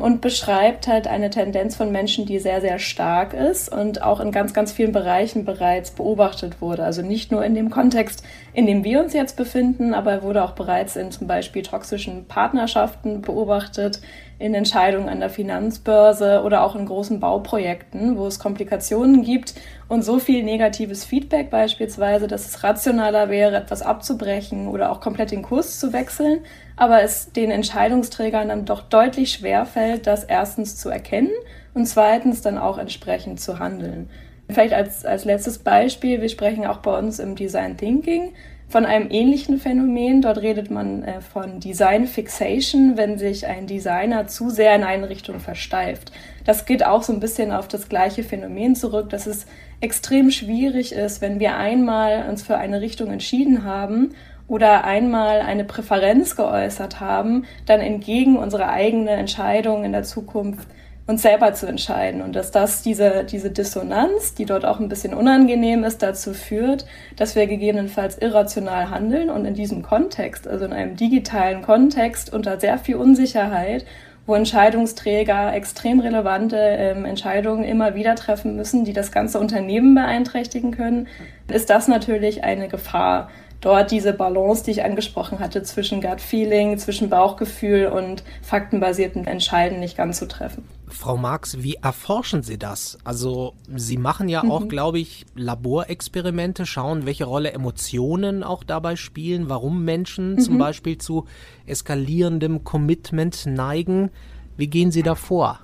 und 0.00 0.20
beschreibt 0.20 0.88
halt 0.88 1.06
eine 1.06 1.30
Tendenz 1.30 1.76
von 1.76 1.92
Menschen, 1.92 2.24
die 2.24 2.38
sehr, 2.38 2.60
sehr 2.60 2.78
stark 2.78 3.34
ist 3.34 3.70
und 3.70 4.02
auch 4.02 4.20
in 4.20 4.32
ganz, 4.32 4.54
ganz 4.54 4.72
vielen 4.72 4.92
Bereichen 4.92 5.44
bereits 5.44 5.90
beobachtet 5.90 6.60
wurde. 6.60 6.82
Also 6.82 7.02
nicht 7.02 7.30
nur 7.30 7.44
in 7.44 7.54
dem 7.54 7.70
Kontext, 7.70 8.24
in 8.54 8.66
dem 8.66 8.84
wir 8.84 9.00
uns 9.00 9.12
jetzt 9.12 9.36
befinden, 9.36 9.92
aber 9.92 10.12
er 10.12 10.22
wurde 10.22 10.42
auch 10.42 10.52
bereits 10.52 10.96
in 10.96 11.10
zum 11.10 11.26
Beispiel 11.26 11.62
toxischen 11.62 12.26
Partnerschaften 12.26 13.20
beobachtet, 13.20 14.00
in 14.38 14.54
Entscheidungen 14.54 15.08
an 15.08 15.20
der 15.20 15.30
Finanzbörse 15.30 16.42
oder 16.42 16.64
auch 16.64 16.74
in 16.74 16.86
großen 16.86 17.20
Bauprojekten, 17.20 18.16
wo 18.16 18.26
es 18.26 18.40
Komplikationen 18.40 19.22
gibt 19.22 19.54
und 19.88 20.02
so 20.02 20.18
viel 20.18 20.42
negatives 20.42 21.04
Feedback 21.04 21.48
beispielsweise, 21.48 22.26
dass 22.26 22.46
es 22.46 22.64
rationaler 22.64 23.28
wäre, 23.28 23.56
etwas 23.56 23.82
abzubrechen 23.82 24.66
oder 24.66 24.90
auch 24.90 25.00
komplett 25.00 25.30
den 25.30 25.42
Kurs 25.42 25.78
zu 25.78 25.92
wechseln, 25.92 26.40
aber 26.82 27.00
es 27.00 27.30
den 27.30 27.52
Entscheidungsträgern 27.52 28.48
dann 28.48 28.64
doch 28.64 28.82
deutlich 28.82 29.34
schwer 29.34 29.66
fällt, 29.66 30.08
das 30.08 30.24
erstens 30.24 30.74
zu 30.74 30.88
erkennen 30.88 31.30
und 31.74 31.86
zweitens 31.86 32.42
dann 32.42 32.58
auch 32.58 32.76
entsprechend 32.76 33.40
zu 33.40 33.60
handeln. 33.60 34.10
Vielleicht 34.48 34.74
als, 34.74 35.04
als 35.04 35.24
letztes 35.24 35.58
Beispiel, 35.60 36.20
wir 36.20 36.28
sprechen 36.28 36.66
auch 36.66 36.78
bei 36.78 36.98
uns 36.98 37.20
im 37.20 37.36
Design 37.36 37.76
Thinking 37.76 38.32
von 38.66 38.84
einem 38.84 39.12
ähnlichen 39.12 39.58
Phänomen. 39.58 40.22
Dort 40.22 40.38
redet 40.38 40.72
man 40.72 41.04
äh, 41.04 41.20
von 41.20 41.60
Design 41.60 42.08
Fixation, 42.08 42.96
wenn 42.96 43.16
sich 43.16 43.46
ein 43.46 43.68
Designer 43.68 44.26
zu 44.26 44.50
sehr 44.50 44.74
in 44.74 44.82
eine 44.82 45.08
Richtung 45.08 45.38
versteift. 45.38 46.10
Das 46.44 46.66
geht 46.66 46.84
auch 46.84 47.04
so 47.04 47.12
ein 47.12 47.20
bisschen 47.20 47.52
auf 47.52 47.68
das 47.68 47.88
gleiche 47.88 48.24
Phänomen 48.24 48.74
zurück, 48.74 49.08
dass 49.10 49.28
es 49.28 49.46
extrem 49.82 50.30
schwierig 50.30 50.92
ist, 50.92 51.20
wenn 51.20 51.40
wir 51.40 51.56
einmal 51.56 52.28
uns 52.28 52.42
für 52.42 52.56
eine 52.56 52.80
Richtung 52.80 53.10
entschieden 53.10 53.64
haben 53.64 54.14
oder 54.46 54.84
einmal 54.84 55.40
eine 55.40 55.64
Präferenz 55.64 56.36
geäußert 56.36 57.00
haben, 57.00 57.44
dann 57.66 57.80
entgegen 57.80 58.36
unserer 58.36 58.68
eigenen 58.68 59.08
Entscheidung 59.08 59.84
in 59.84 59.92
der 59.92 60.04
Zukunft 60.04 60.68
uns 61.08 61.22
selber 61.22 61.52
zu 61.52 61.66
entscheiden. 61.66 62.22
Und 62.22 62.36
dass 62.36 62.52
das 62.52 62.82
diese, 62.82 63.24
diese 63.24 63.50
Dissonanz, 63.50 64.34
die 64.34 64.44
dort 64.44 64.64
auch 64.64 64.78
ein 64.78 64.88
bisschen 64.88 65.14
unangenehm 65.14 65.82
ist, 65.82 66.00
dazu 66.00 66.32
führt, 66.32 66.86
dass 67.16 67.34
wir 67.34 67.48
gegebenenfalls 67.48 68.18
irrational 68.18 68.88
handeln 68.90 69.30
und 69.30 69.44
in 69.44 69.54
diesem 69.54 69.82
Kontext, 69.82 70.46
also 70.46 70.64
in 70.64 70.72
einem 70.72 70.96
digitalen 70.96 71.62
Kontext 71.62 72.32
unter 72.32 72.60
sehr 72.60 72.78
viel 72.78 72.96
Unsicherheit, 72.96 73.84
wo 74.26 74.34
Entscheidungsträger 74.34 75.52
extrem 75.52 76.00
relevante 76.00 76.56
ähm, 76.56 77.04
Entscheidungen 77.04 77.64
immer 77.64 77.94
wieder 77.94 78.14
treffen 78.14 78.56
müssen, 78.56 78.84
die 78.84 78.92
das 78.92 79.10
ganze 79.10 79.40
Unternehmen 79.40 79.94
beeinträchtigen 79.94 80.70
können, 80.70 81.08
ist 81.48 81.70
das 81.70 81.88
natürlich 81.88 82.44
eine 82.44 82.68
Gefahr, 82.68 83.30
dort 83.62 83.90
diese 83.90 84.12
Balance, 84.12 84.64
die 84.64 84.72
ich 84.72 84.84
angesprochen 84.84 85.38
hatte, 85.38 85.62
zwischen 85.62 86.02
Gut 86.02 86.20
Feeling, 86.20 86.76
zwischen 86.76 87.08
Bauchgefühl 87.08 87.86
und 87.86 88.22
faktenbasierten 88.42 89.26
Entscheiden 89.26 89.80
nicht 89.80 89.96
ganz 89.96 90.18
zu 90.18 90.28
treffen. 90.28 90.68
Frau 90.88 91.16
Marx, 91.16 91.62
wie 91.62 91.76
erforschen 91.82 92.42
Sie 92.42 92.58
das? 92.58 92.98
Also 93.02 93.54
Sie 93.74 93.96
machen 93.96 94.28
ja 94.28 94.44
auch, 94.44 94.60
mhm. 94.60 94.68
glaube 94.68 94.98
ich, 94.98 95.24
Laborexperimente, 95.34 96.66
schauen, 96.66 97.06
welche 97.06 97.24
Rolle 97.24 97.52
Emotionen 97.52 98.42
auch 98.42 98.62
dabei 98.62 98.96
spielen, 98.96 99.48
warum 99.48 99.84
Menschen 99.84 100.34
mhm. 100.34 100.40
zum 100.40 100.58
Beispiel 100.58 100.98
zu 100.98 101.24
eskalierendem 101.66 102.64
Commitment 102.64 103.46
neigen. 103.46 104.10
Wie 104.56 104.66
gehen 104.66 104.90
Sie 104.90 105.02
da 105.02 105.14
vor? 105.14 105.60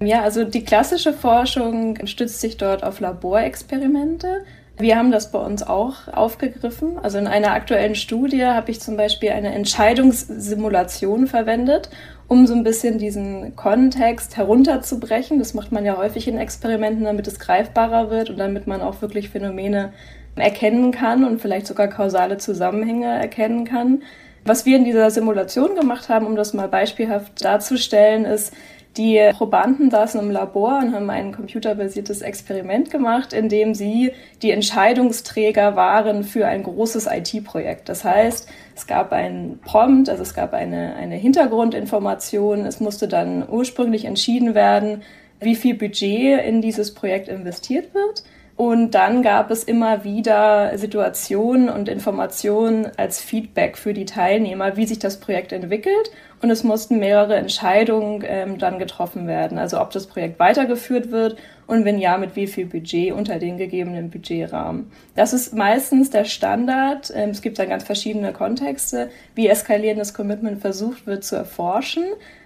Ja, 0.00 0.22
also 0.22 0.44
die 0.44 0.64
klassische 0.64 1.12
Forschung 1.12 2.06
stützt 2.06 2.40
sich 2.40 2.56
dort 2.56 2.82
auf 2.82 3.00
Laborexperimente. 3.00 4.44
Wir 4.78 4.96
haben 4.96 5.12
das 5.12 5.30
bei 5.30 5.38
uns 5.38 5.62
auch 5.62 6.08
aufgegriffen. 6.08 6.98
Also 6.98 7.18
in 7.18 7.26
einer 7.26 7.52
aktuellen 7.52 7.94
Studie 7.94 8.44
habe 8.44 8.70
ich 8.70 8.80
zum 8.80 8.96
Beispiel 8.96 9.30
eine 9.30 9.54
Entscheidungssimulation 9.54 11.26
verwendet, 11.26 11.90
um 12.26 12.46
so 12.46 12.54
ein 12.54 12.64
bisschen 12.64 12.98
diesen 12.98 13.54
Kontext 13.54 14.36
herunterzubrechen. 14.36 15.38
Das 15.38 15.52
macht 15.52 15.72
man 15.72 15.84
ja 15.84 15.98
häufig 15.98 16.26
in 16.26 16.38
Experimenten, 16.38 17.04
damit 17.04 17.26
es 17.28 17.38
greifbarer 17.38 18.10
wird 18.10 18.30
und 18.30 18.38
damit 18.38 18.66
man 18.66 18.80
auch 18.80 19.02
wirklich 19.02 19.28
Phänomene 19.28 19.92
erkennen 20.36 20.90
kann 20.90 21.24
und 21.24 21.40
vielleicht 21.40 21.66
sogar 21.66 21.88
kausale 21.88 22.38
Zusammenhänge 22.38 23.06
erkennen 23.06 23.64
kann. 23.66 24.02
Was 24.44 24.66
wir 24.66 24.76
in 24.76 24.84
dieser 24.84 25.10
Simulation 25.10 25.76
gemacht 25.76 26.08
haben, 26.08 26.26
um 26.26 26.34
das 26.34 26.54
mal 26.54 26.68
beispielhaft 26.68 27.44
darzustellen, 27.44 28.24
ist, 28.24 28.52
die 28.96 29.20
Probanden 29.32 29.90
saßen 29.90 30.20
im 30.20 30.30
Labor 30.30 30.78
und 30.78 30.94
haben 30.94 31.08
ein 31.08 31.32
computerbasiertes 31.32 32.20
Experiment 32.20 32.90
gemacht, 32.90 33.32
in 33.32 33.48
dem 33.48 33.74
sie 33.74 34.12
die 34.42 34.50
Entscheidungsträger 34.50 35.76
waren 35.76 36.24
für 36.24 36.46
ein 36.46 36.62
großes 36.62 37.06
IT-Projekt. 37.06 37.88
Das 37.88 38.04
heißt, 38.04 38.48
es 38.76 38.86
gab 38.86 39.12
einen 39.12 39.60
Prompt, 39.60 40.10
also 40.10 40.22
es 40.22 40.34
gab 40.34 40.52
eine, 40.52 40.94
eine 40.96 41.16
Hintergrundinformation. 41.16 42.66
Es 42.66 42.80
musste 42.80 43.08
dann 43.08 43.48
ursprünglich 43.48 44.04
entschieden 44.04 44.54
werden, 44.54 45.02
wie 45.40 45.56
viel 45.56 45.74
Budget 45.74 46.44
in 46.44 46.60
dieses 46.60 46.92
Projekt 46.94 47.28
investiert 47.28 47.94
wird. 47.94 48.22
Und 48.56 48.92
dann 48.92 49.22
gab 49.22 49.50
es 49.50 49.64
immer 49.64 50.04
wieder 50.04 50.76
Situationen 50.76 51.68
und 51.70 51.88
Informationen 51.88 52.86
als 52.96 53.20
Feedback 53.20 53.78
für 53.78 53.94
die 53.94 54.04
Teilnehmer, 54.04 54.76
wie 54.76 54.86
sich 54.86 54.98
das 54.98 55.18
Projekt 55.18 55.52
entwickelt. 55.52 56.10
Und 56.42 56.50
es 56.50 56.64
mussten 56.64 56.98
mehrere 56.98 57.36
Entscheidungen 57.36 58.24
ähm, 58.26 58.58
dann 58.58 58.80
getroffen 58.80 59.28
werden. 59.28 59.58
Also 59.58 59.80
ob 59.80 59.90
das 59.92 60.08
Projekt 60.08 60.40
weitergeführt 60.40 61.12
wird 61.12 61.36
und 61.68 61.84
wenn 61.84 62.00
ja, 62.00 62.18
mit 62.18 62.34
wie 62.34 62.48
viel 62.48 62.66
Budget 62.66 63.12
unter 63.12 63.38
den 63.38 63.58
gegebenen 63.58 64.10
Budgetrahmen. 64.10 64.90
Das 65.14 65.32
ist 65.32 65.54
meistens 65.54 66.10
der 66.10 66.24
Standard. 66.24 67.12
Ähm, 67.14 67.30
es 67.30 67.42
gibt 67.42 67.60
dann 67.60 67.68
ganz 67.68 67.84
verschiedene 67.84 68.32
Kontexte, 68.32 69.08
wie 69.36 69.46
eskalierendes 69.46 70.14
Commitment 70.14 70.60
versucht 70.60 71.06
wird 71.06 71.22
zu 71.22 71.36
erforschen. 71.36 72.02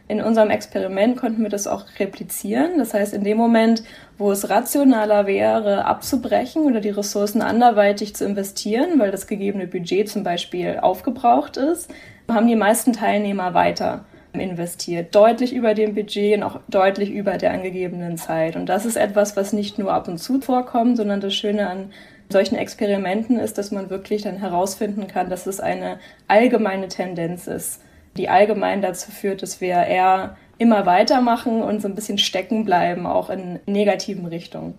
In 0.09 0.21
unserem 0.21 0.51
Experiment 0.51 1.17
konnten 1.17 1.43
wir 1.43 1.49
das 1.49 1.67
auch 1.67 1.85
replizieren. 1.99 2.79
Das 2.79 2.95
heißt, 2.95 3.13
in 3.13 3.25
dem 3.25 3.37
Moment, 3.37 3.83
wo 4.19 4.31
es 4.31 4.49
rationaler 4.49 5.27
wäre, 5.27 5.85
abzubrechen 5.85 6.63
oder 6.63 6.81
die 6.81 6.91
Ressourcen 6.91 7.43
anderweitig 7.43 8.15
zu 8.15 8.25
investieren, 8.25 8.99
weil 8.99 9.11
das 9.11 9.27
gegebene 9.27 9.67
Budget 9.67 10.09
zum 10.09 10.23
Beispiel 10.23 10.79
aufgebraucht 10.81 11.57
ist, 11.57 11.91
haben 12.29 12.47
die 12.47 12.57
meisten 12.57 12.93
Teilnehmer 12.93 13.55
weiter 13.55 14.05
investiert. 14.33 15.15
Deutlich 15.15 15.55
über 15.55 15.75
dem 15.75 15.95
Budget 15.95 16.37
und 16.37 16.43
auch 16.43 16.61
deutlich 16.69 17.11
über 17.11 17.39
der 17.39 17.53
angegebenen 17.53 18.19
Zeit. 18.19 18.57
Und 18.57 18.67
das 18.67 18.85
ist 18.85 18.97
etwas, 18.97 19.37
was 19.37 19.53
nicht 19.53 19.79
nur 19.79 19.93
ab 19.93 20.09
und 20.09 20.19
zu 20.19 20.41
vorkommt, 20.41 20.99
sondern 20.99 21.21
das 21.21 21.35
Schöne 21.35 21.69
an 21.69 21.93
solchen 22.29 22.57
Experimenten 22.57 23.39
ist, 23.39 23.57
dass 23.57 23.71
man 23.71 23.89
wirklich 23.89 24.23
dann 24.23 24.37
herausfinden 24.37 25.07
kann, 25.07 25.31
dass 25.31 25.47
es 25.47 25.61
eine 25.61 25.99
allgemeine 26.29 26.89
Tendenz 26.89 27.47
ist 27.47 27.81
die 28.17 28.29
allgemein 28.29 28.83
dazu 28.83 29.11
führt, 29.11 29.43
dass 29.43 29.61
wir 29.61 29.75
eher 29.75 30.37
immer 30.59 30.87
weitermachen 30.87 31.63
und 31.63 31.83
so 31.83 31.89
ein 31.89 31.95
bisschen 31.95 32.19
stecken 32.19 32.65
bleiben, 32.65 33.07
auch 33.07 33.31
in 33.31 33.61
negativen 33.67 34.27
Richtungen. 34.27 34.75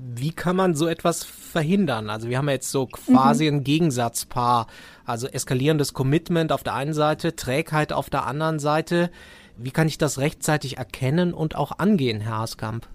Wie 0.00 0.32
kann 0.32 0.54
man 0.54 0.74
so 0.74 0.86
etwas 0.86 1.24
verhindern? 1.24 2.08
Also 2.08 2.28
wir 2.28 2.38
haben 2.38 2.46
ja 2.46 2.54
jetzt 2.54 2.70
so 2.70 2.86
quasi 2.86 3.50
mhm. 3.50 3.58
ein 3.58 3.64
Gegensatzpaar, 3.64 4.68
also 5.04 5.26
eskalierendes 5.26 5.92
Commitment 5.92 6.52
auf 6.52 6.62
der 6.62 6.74
einen 6.74 6.94
Seite, 6.94 7.34
Trägheit 7.34 7.92
auf 7.92 8.08
der 8.08 8.26
anderen 8.26 8.60
Seite. 8.60 9.10
Wie 9.56 9.72
kann 9.72 9.88
ich 9.88 9.98
das 9.98 10.18
rechtzeitig 10.18 10.78
erkennen 10.78 11.34
und 11.34 11.56
auch 11.56 11.78
angehen, 11.78 12.20
Herr 12.20 12.38
Haskamp? 12.38 12.88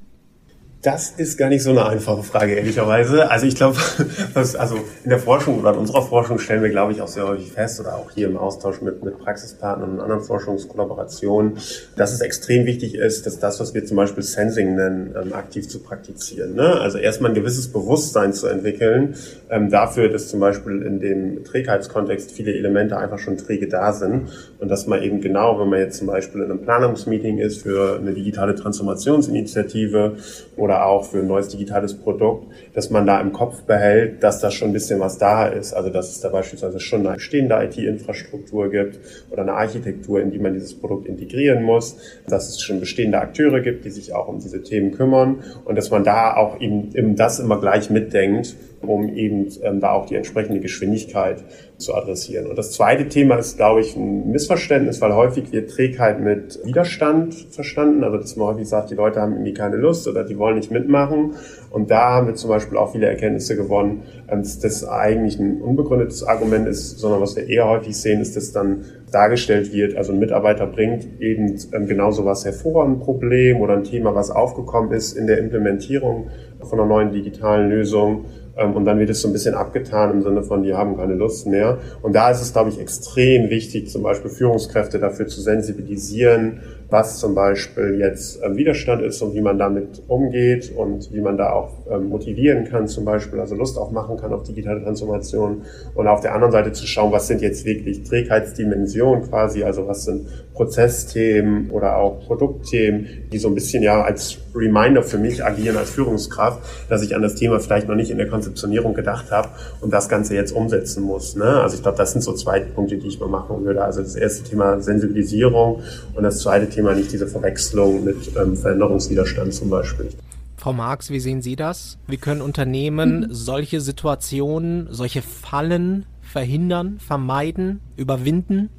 Das 0.83 1.11
ist 1.11 1.37
gar 1.37 1.47
nicht 1.47 1.63
so 1.63 1.69
eine 1.69 1.85
einfache 1.85 2.23
Frage, 2.23 2.55
ehrlicherweise. 2.55 3.31
Also 3.31 3.45
ich 3.45 3.55
glaube, 3.55 3.77
also 4.33 4.75
in 5.05 5.09
der 5.09 5.17
Forschung 5.17 5.61
oder 5.61 5.71
in 5.71 5.77
unserer 5.77 6.01
Forschung 6.01 6.39
stellen 6.39 6.61
wir, 6.61 6.71
glaube 6.71 6.91
ich, 6.91 7.01
auch 7.01 7.07
sehr 7.07 7.25
häufig 7.25 7.53
fest 7.53 7.79
oder 7.79 7.95
auch 7.95 8.11
hier 8.11 8.27
im 8.27 8.35
Austausch 8.35 8.81
mit, 8.81 9.01
mit 9.01 9.17
Praxispartnern 9.17 9.93
und 9.93 10.01
anderen 10.01 10.21
Forschungskollaborationen, 10.21 11.53
dass 11.95 12.11
es 12.11 12.19
extrem 12.19 12.65
wichtig 12.65 12.95
ist, 12.95 13.25
dass 13.25 13.39
das, 13.39 13.61
was 13.61 13.73
wir 13.73 13.85
zum 13.85 13.95
Beispiel 13.95 14.23
Sensing 14.23 14.75
nennen, 14.75 15.15
ähm, 15.15 15.31
aktiv 15.31 15.69
zu 15.69 15.79
praktizieren. 15.79 16.53
Ne? 16.55 16.81
Also 16.81 16.97
erstmal 16.97 17.31
ein 17.31 17.35
gewisses 17.35 17.71
Bewusstsein 17.71 18.33
zu 18.33 18.47
entwickeln 18.47 19.15
ähm, 19.49 19.69
dafür, 19.69 20.09
dass 20.09 20.27
zum 20.27 20.41
Beispiel 20.41 20.81
in 20.81 20.99
dem 20.99 21.45
Trägheitskontext 21.45 22.29
viele 22.33 22.53
Elemente 22.53 22.97
einfach 22.97 23.19
schon 23.19 23.37
träge 23.37 23.69
da 23.69 23.93
sind 23.93 24.33
und 24.59 24.67
dass 24.67 24.85
man 24.85 25.01
eben 25.01 25.21
genau, 25.21 25.57
wenn 25.61 25.69
man 25.69 25.79
jetzt 25.79 25.99
zum 25.99 26.07
Beispiel 26.07 26.41
in 26.41 26.51
einem 26.51 26.61
Planungsmeeting 26.61 27.37
ist 27.37 27.61
für 27.61 27.99
eine 28.01 28.13
digitale 28.13 28.55
Transformationsinitiative 28.55 30.17
oder 30.57 30.72
oder 30.73 30.85
auch 30.87 31.05
für 31.05 31.19
ein 31.19 31.27
neues 31.27 31.49
digitales 31.49 31.93
Produkt, 31.93 32.47
dass 32.73 32.89
man 32.89 33.05
da 33.05 33.21
im 33.21 33.31
Kopf 33.31 33.61
behält, 33.63 34.23
dass 34.23 34.39
da 34.39 34.49
schon 34.49 34.69
ein 34.69 34.73
bisschen 34.73 34.99
was 34.99 35.19
da 35.19 35.47
ist. 35.47 35.73
Also 35.73 35.89
dass 35.89 36.09
es 36.09 36.19
da 36.19 36.29
beispielsweise 36.29 36.79
schon 36.79 37.05
eine 37.05 37.15
bestehende 37.15 37.63
IT-Infrastruktur 37.63 38.71
gibt 38.71 38.99
oder 39.29 39.43
eine 39.43 39.53
Architektur, 39.53 40.19
in 40.19 40.31
die 40.31 40.39
man 40.39 40.53
dieses 40.53 40.73
Produkt 40.73 41.05
integrieren 41.07 41.63
muss, 41.63 41.97
dass 42.27 42.49
es 42.49 42.61
schon 42.61 42.79
bestehende 42.79 43.19
Akteure 43.19 43.61
gibt, 43.61 43.85
die 43.85 43.91
sich 43.91 44.13
auch 44.13 44.27
um 44.27 44.39
diese 44.39 44.63
Themen 44.63 44.91
kümmern 44.91 45.43
und 45.65 45.77
dass 45.77 45.91
man 45.91 46.03
da 46.03 46.35
auch 46.35 46.59
eben, 46.59 46.95
eben 46.95 47.15
das 47.15 47.39
immer 47.39 47.59
gleich 47.59 47.89
mitdenkt 47.91 48.55
um 48.83 49.09
eben 49.15 49.47
ähm, 49.61 49.79
da 49.79 49.91
auch 49.91 50.05
die 50.05 50.15
entsprechende 50.15 50.59
Geschwindigkeit 50.59 51.43
zu 51.77 51.93
adressieren. 51.93 52.47
Und 52.47 52.57
das 52.57 52.71
zweite 52.71 53.07
Thema 53.07 53.35
ist, 53.35 53.57
glaube 53.57 53.81
ich, 53.81 53.95
ein 53.95 54.31
Missverständnis, 54.31 55.01
weil 55.01 55.13
häufig 55.13 55.51
wird 55.51 55.69
Trägheit 55.69 56.21
mit 56.21 56.59
Widerstand 56.63 57.33
verstanden. 57.33 58.03
Also 58.03 58.17
dass 58.17 58.35
man 58.35 58.47
häufig 58.47 58.67
sagt, 58.67 58.91
die 58.91 58.95
Leute 58.95 59.21
haben 59.21 59.33
irgendwie 59.33 59.53
keine 59.53 59.75
Lust 59.77 60.07
oder 60.07 60.23
die 60.23 60.37
wollen 60.37 60.55
nicht 60.55 60.71
mitmachen. 60.71 61.33
Und 61.71 61.89
da 61.89 62.11
haben 62.11 62.27
wir 62.27 62.35
zum 62.35 62.49
Beispiel 62.49 62.77
auch 62.77 62.91
viele 62.91 63.07
Erkenntnisse 63.07 63.55
gewonnen, 63.55 64.03
ähm, 64.29 64.39
dass 64.39 64.59
das 64.59 64.87
eigentlich 64.87 65.39
ein 65.39 65.61
unbegründetes 65.61 66.23
Argument 66.23 66.67
ist, 66.67 66.99
sondern 66.99 67.21
was 67.21 67.35
wir 67.35 67.47
eher 67.47 67.67
häufig 67.67 67.97
sehen, 67.97 68.21
ist, 68.21 68.35
dass 68.35 68.51
dann 68.51 68.85
dargestellt 69.11 69.71
wird, 69.73 69.95
also 69.95 70.11
ein 70.11 70.19
Mitarbeiter 70.19 70.65
bringt 70.65 71.21
eben 71.21 71.57
ähm, 71.71 71.87
genau 71.87 72.11
so 72.11 72.25
was 72.25 72.45
hervor, 72.45 72.83
ein 72.83 72.99
Problem 72.99 73.61
oder 73.61 73.73
ein 73.73 73.83
Thema, 73.83 74.15
was 74.15 74.31
aufgekommen 74.31 74.91
ist 74.91 75.13
in 75.13 75.27
der 75.27 75.37
Implementierung 75.37 76.29
von 76.61 76.79
einer 76.79 76.87
neuen 76.87 77.11
digitalen 77.11 77.69
Lösung 77.69 78.25
und 78.55 78.85
dann 78.85 78.99
wird 78.99 79.09
es 79.09 79.21
so 79.21 79.27
ein 79.27 79.33
bisschen 79.33 79.55
abgetan 79.55 80.11
im 80.11 80.21
Sinne 80.21 80.43
von, 80.43 80.61
die 80.61 80.73
haben 80.73 80.95
keine 80.95 81.15
Lust 81.15 81.47
mehr. 81.47 81.79
Und 82.01 82.13
da 82.13 82.29
ist 82.29 82.41
es, 82.41 82.53
glaube 82.53 82.69
ich, 82.69 82.79
extrem 82.79 83.49
wichtig, 83.49 83.89
zum 83.89 84.03
Beispiel 84.03 84.29
Führungskräfte 84.29 84.99
dafür 84.99 85.27
zu 85.27 85.41
sensibilisieren, 85.41 86.61
was 86.93 87.17
zum 87.17 87.33
Beispiel 87.33 87.99
jetzt 87.99 88.39
ähm, 88.43 88.55
Widerstand 88.55 89.01
ist 89.01 89.19
und 89.23 89.33
wie 89.33 89.41
man 89.41 89.57
damit 89.57 90.03
umgeht 90.07 90.71
und 90.77 91.11
wie 91.11 91.21
man 91.21 91.37
da 91.37 91.51
auch 91.51 91.71
ähm, 91.89 92.09
motivieren 92.09 92.65
kann, 92.65 92.87
zum 92.87 93.03
Beispiel, 93.03 93.39
also 93.39 93.55
Lust 93.55 93.79
auch 93.79 93.89
machen 93.89 94.15
kann 94.15 94.31
auf 94.31 94.43
digitale 94.43 94.83
Transformation. 94.83 95.63
Und 95.95 96.07
auf 96.07 96.21
der 96.21 96.35
anderen 96.35 96.51
Seite 96.51 96.71
zu 96.71 96.85
schauen, 96.85 97.11
was 97.11 97.27
sind 97.27 97.41
jetzt 97.41 97.65
wirklich 97.65 98.03
Trägheitsdimensionen 98.03 99.27
quasi, 99.27 99.63
also 99.63 99.87
was 99.87 100.03
sind 100.03 100.27
Prozessthemen 100.53 101.71
oder 101.71 101.97
auch 101.97 102.19
Produktthemen, 102.27 103.07
die 103.31 103.39
so 103.39 103.47
ein 103.47 103.55
bisschen 103.55 103.81
ja 103.81 104.03
als 104.03 104.37
Reminder 104.55 105.01
für 105.01 105.17
mich 105.17 105.43
agieren 105.43 105.77
als 105.77 105.89
Führungskraft, 105.89 106.59
dass 106.89 107.01
ich 107.01 107.15
an 107.15 107.21
das 107.21 107.35
Thema 107.35 107.59
vielleicht 107.59 107.87
noch 107.87 107.95
nicht 107.95 108.11
in 108.11 108.17
der 108.17 108.27
Konzeptionierung 108.27 108.93
gedacht 108.93 109.31
habe 109.31 109.49
und 109.81 109.91
das 109.91 110.09
Ganze 110.09 110.35
jetzt 110.35 110.51
umsetzen 110.51 111.03
muss. 111.03 111.35
Ne? 111.35 111.43
Also 111.43 111.75
ich 111.75 111.81
glaube, 111.81 111.97
das 111.97 112.11
sind 112.11 112.21
so 112.21 112.33
zwei 112.33 112.59
Punkte, 112.59 112.97
die 112.97 113.07
ich 113.07 113.19
mal 113.19 113.29
machen 113.29 113.65
würde. 113.65 113.83
Also 113.83 114.01
das 114.01 114.15
erste 114.15 114.43
Thema 114.43 114.79
Sensibilisierung 114.79 115.81
und 116.13 116.23
das 116.23 116.39
zweite 116.39 116.69
Thema 116.69 116.82
Thema 116.83 116.95
nicht 116.95 117.13
diese 117.13 117.27
Verwechslung 117.27 118.03
mit 118.03 118.31
ähm, 118.35 118.57
Veränderungswiderstand 118.57 119.53
zum 119.53 119.69
Beispiel. 119.69 120.09
Frau 120.57 120.73
Marx, 120.73 121.09
wie 121.09 121.19
sehen 121.19 121.41
Sie 121.41 121.55
das? 121.55 121.97
Wie 122.07 122.17
können 122.17 122.41
Unternehmen 122.41 123.21
mhm. 123.21 123.27
solche 123.29 123.79
Situationen, 123.79 124.87
solche 124.91 125.21
Fallen 125.21 126.05
verhindern, 126.21 126.99
vermeiden, 126.99 127.79
überwinden? 127.95 128.69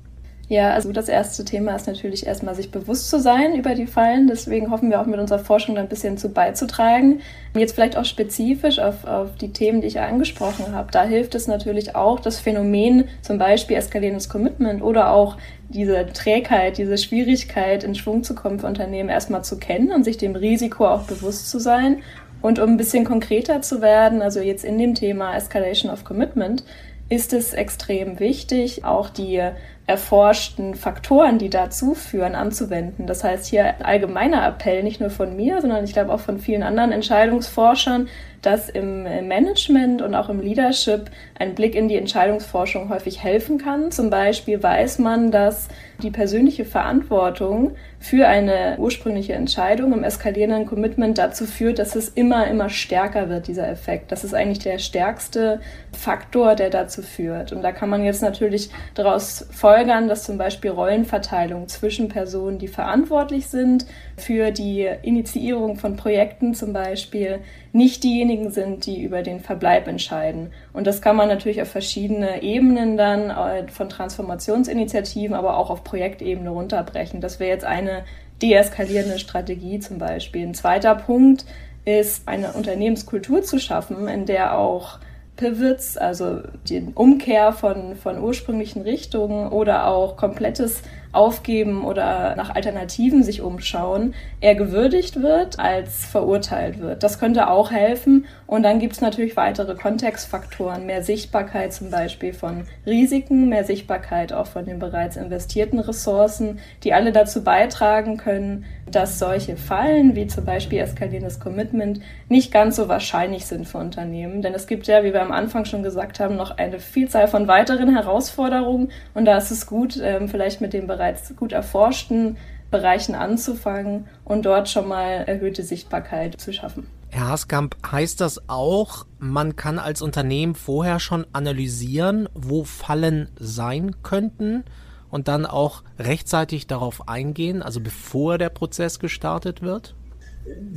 Ja, 0.48 0.74
also 0.74 0.92
das 0.92 1.08
erste 1.08 1.42
Thema 1.44 1.74
ist 1.74 1.86
natürlich 1.86 2.26
erstmal 2.26 2.54
sich 2.54 2.70
bewusst 2.70 3.08
zu 3.08 3.18
sein 3.18 3.54
über 3.54 3.74
die 3.74 3.86
Fallen. 3.86 4.26
Deswegen 4.26 4.70
hoffen 4.70 4.90
wir 4.90 5.00
auch 5.00 5.06
mit 5.06 5.18
unserer 5.18 5.38
Forschung 5.38 5.74
da 5.74 5.80
ein 5.80 5.88
bisschen 5.88 6.18
zu 6.18 6.28
beizutragen. 6.28 7.20
Jetzt 7.56 7.74
vielleicht 7.74 7.96
auch 7.96 8.04
spezifisch 8.04 8.78
auf, 8.78 9.06
auf 9.06 9.36
die 9.36 9.52
Themen, 9.52 9.80
die 9.80 9.86
ich 9.86 9.94
ja 9.94 10.06
angesprochen 10.06 10.74
habe. 10.74 10.92
Da 10.92 11.04
hilft 11.04 11.34
es 11.34 11.46
natürlich 11.46 11.96
auch, 11.96 12.20
das 12.20 12.40
Phänomen, 12.40 13.04
zum 13.22 13.38
Beispiel 13.38 13.78
eskalierendes 13.78 14.28
Commitment 14.28 14.82
oder 14.82 15.12
auch 15.12 15.38
diese 15.70 16.06
Trägheit, 16.12 16.76
diese 16.76 16.98
Schwierigkeit 16.98 17.82
in 17.82 17.94
Schwung 17.94 18.22
zu 18.22 18.34
kommen 18.34 18.60
für 18.60 18.66
Unternehmen 18.66 19.08
erstmal 19.08 19.44
zu 19.44 19.58
kennen 19.58 19.92
und 19.92 20.04
sich 20.04 20.18
dem 20.18 20.36
Risiko 20.36 20.86
auch 20.86 21.04
bewusst 21.04 21.48
zu 21.48 21.58
sein. 21.58 22.02
Und 22.42 22.58
um 22.58 22.72
ein 22.72 22.76
bisschen 22.76 23.06
konkreter 23.06 23.62
zu 23.62 23.80
werden, 23.80 24.20
also 24.20 24.40
jetzt 24.40 24.66
in 24.66 24.76
dem 24.76 24.94
Thema 24.94 25.34
Escalation 25.34 25.90
of 25.90 26.04
Commitment, 26.04 26.64
ist 27.08 27.32
es 27.32 27.52
extrem 27.52 28.18
wichtig, 28.18 28.84
auch 28.84 29.08
die 29.08 29.42
erforschten 29.86 30.74
Faktoren, 30.74 31.38
die 31.38 31.50
dazu 31.50 31.94
führen, 31.94 32.34
anzuwenden. 32.34 33.06
Das 33.06 33.22
heißt 33.22 33.46
hier 33.46 33.84
allgemeiner 33.84 34.46
Appell, 34.46 34.82
nicht 34.82 35.00
nur 35.00 35.10
von 35.10 35.36
mir, 35.36 35.60
sondern 35.60 35.84
ich 35.84 35.92
glaube 35.92 36.12
auch 36.12 36.20
von 36.20 36.38
vielen 36.38 36.62
anderen 36.62 36.90
Entscheidungsforschern, 36.90 38.08
dass 38.40 38.68
im 38.68 39.04
Management 39.04 40.02
und 40.02 40.14
auch 40.14 40.28
im 40.28 40.40
Leadership 40.40 41.10
ein 41.38 41.54
Blick 41.54 41.74
in 41.74 41.88
die 41.88 41.96
Entscheidungsforschung 41.96 42.90
häufig 42.90 43.22
helfen 43.22 43.58
kann. 43.58 43.90
Zum 43.90 44.10
Beispiel 44.10 44.62
weiß 44.62 44.98
man, 44.98 45.30
dass 45.30 45.68
die 46.02 46.10
persönliche 46.10 46.66
Verantwortung 46.66 47.72
für 48.00 48.28
eine 48.28 48.76
ursprüngliche 48.78 49.32
Entscheidung 49.32 49.94
im 49.94 50.04
eskalierenden 50.04 50.66
Commitment 50.66 51.16
dazu 51.16 51.46
führt, 51.46 51.78
dass 51.78 51.96
es 51.96 52.10
immer, 52.10 52.46
immer 52.48 52.68
stärker 52.68 53.30
wird, 53.30 53.48
dieser 53.48 53.66
Effekt. 53.66 54.12
Das 54.12 54.24
ist 54.24 54.34
eigentlich 54.34 54.58
der 54.58 54.78
stärkste 54.78 55.60
Faktor, 55.92 56.54
der 56.54 56.68
dazu 56.68 57.00
führt. 57.00 57.52
Und 57.52 57.62
da 57.62 57.72
kann 57.72 57.88
man 57.88 58.04
jetzt 58.04 58.20
natürlich 58.20 58.68
daraus 58.94 59.46
folgern, 59.74 60.06
dass 60.06 60.22
zum 60.22 60.38
Beispiel 60.38 60.70
Rollenverteilung 60.70 61.66
zwischen 61.66 62.08
Personen, 62.08 62.58
die 62.58 62.68
verantwortlich 62.68 63.48
sind 63.48 63.86
für 64.16 64.52
die 64.52 64.88
Initiierung 65.02 65.76
von 65.76 65.96
Projekten 65.96 66.54
zum 66.54 66.72
Beispiel, 66.72 67.40
nicht 67.72 68.04
diejenigen 68.04 68.50
sind, 68.50 68.86
die 68.86 69.02
über 69.02 69.22
den 69.22 69.40
Verbleib 69.40 69.88
entscheiden. 69.88 70.52
Und 70.72 70.86
das 70.86 71.02
kann 71.02 71.16
man 71.16 71.28
natürlich 71.28 71.60
auf 71.60 71.68
verschiedene 71.68 72.42
Ebenen 72.42 72.96
dann 72.96 73.30
äh, 73.30 73.66
von 73.66 73.88
Transformationsinitiativen, 73.88 75.34
aber 75.34 75.58
auch 75.58 75.70
auf 75.70 75.82
Projektebene 75.82 76.50
runterbrechen. 76.50 77.20
Das 77.20 77.40
wäre 77.40 77.50
jetzt 77.50 77.64
eine 77.64 78.04
deeskalierende 78.42 79.18
Strategie 79.18 79.80
zum 79.80 79.98
Beispiel. 79.98 80.46
Ein 80.46 80.54
zweiter 80.54 80.94
Punkt 80.94 81.46
ist, 81.84 82.28
eine 82.28 82.52
Unternehmenskultur 82.52 83.42
zu 83.42 83.58
schaffen, 83.58 84.06
in 84.06 84.24
der 84.24 84.56
auch 84.56 85.00
Pivots, 85.36 85.96
also 85.96 86.40
die 86.68 86.86
Umkehr 86.94 87.52
von, 87.52 87.96
von 87.96 88.18
ursprünglichen 88.18 88.82
Richtungen 88.82 89.48
oder 89.48 89.86
auch 89.88 90.16
komplettes 90.16 90.82
Aufgeben 91.14 91.84
oder 91.84 92.34
nach 92.36 92.54
Alternativen 92.54 93.22
sich 93.22 93.40
umschauen, 93.40 94.14
eher 94.40 94.54
gewürdigt 94.54 95.22
wird 95.22 95.58
als 95.58 96.04
verurteilt 96.06 96.80
wird. 96.80 97.02
Das 97.02 97.18
könnte 97.18 97.48
auch 97.48 97.70
helfen. 97.70 98.26
Und 98.46 98.62
dann 98.62 98.78
gibt 98.78 98.94
es 98.94 99.00
natürlich 99.00 99.36
weitere 99.36 99.74
Kontextfaktoren, 99.74 100.86
mehr 100.86 101.02
Sichtbarkeit 101.02 101.72
zum 101.72 101.90
Beispiel 101.90 102.32
von 102.32 102.64
Risiken, 102.86 103.48
mehr 103.48 103.64
Sichtbarkeit 103.64 104.32
auch 104.32 104.46
von 104.46 104.64
den 104.64 104.78
bereits 104.78 105.16
investierten 105.16 105.78
Ressourcen, 105.78 106.58
die 106.82 106.92
alle 106.92 107.12
dazu 107.12 107.42
beitragen 107.42 108.16
können, 108.16 108.64
dass 108.90 109.18
solche 109.18 109.56
Fallen, 109.56 110.14
wie 110.14 110.26
zum 110.26 110.44
Beispiel 110.44 110.78
eskalierendes 110.78 111.40
Commitment, 111.40 112.00
nicht 112.28 112.52
ganz 112.52 112.76
so 112.76 112.88
wahrscheinlich 112.88 113.46
sind 113.46 113.66
für 113.66 113.78
Unternehmen. 113.78 114.42
Denn 114.42 114.54
es 114.54 114.66
gibt 114.66 114.86
ja, 114.86 115.02
wie 115.04 115.12
wir 115.12 115.22
am 115.22 115.32
Anfang 115.32 115.64
schon 115.64 115.82
gesagt 115.82 116.20
haben, 116.20 116.36
noch 116.36 116.58
eine 116.58 116.78
Vielzahl 116.78 117.28
von 117.28 117.48
weiteren 117.48 117.94
Herausforderungen. 117.94 118.90
Und 119.14 119.24
da 119.24 119.38
ist 119.38 119.50
es 119.50 119.66
gut, 119.66 119.98
ähm, 120.02 120.28
vielleicht 120.28 120.60
mit 120.60 120.72
den 120.72 120.86
bereits 121.04 121.36
gut 121.36 121.52
erforschten 121.52 122.38
Bereichen 122.70 123.14
anzufangen 123.14 124.06
und 124.24 124.46
dort 124.46 124.70
schon 124.70 124.88
mal 124.88 125.24
erhöhte 125.26 125.62
Sichtbarkeit 125.62 126.40
zu 126.40 126.52
schaffen. 126.52 126.88
Herr 127.10 127.28
Haskamp, 127.28 127.76
heißt 127.92 128.20
das 128.20 128.48
auch, 128.48 129.06
man 129.18 129.54
kann 129.54 129.78
als 129.78 130.02
Unternehmen 130.02 130.54
vorher 130.54 130.98
schon 130.98 131.26
analysieren, 131.32 132.28
wo 132.34 132.64
Fallen 132.64 133.28
sein 133.38 133.96
könnten? 134.02 134.64
und 135.10 135.28
dann 135.28 135.46
auch 135.46 135.84
rechtzeitig 135.96 136.66
darauf 136.66 137.08
eingehen, 137.08 137.62
also 137.62 137.78
bevor 137.78 138.36
der 138.36 138.48
Prozess 138.48 138.98
gestartet 138.98 139.62
wird? 139.62 139.94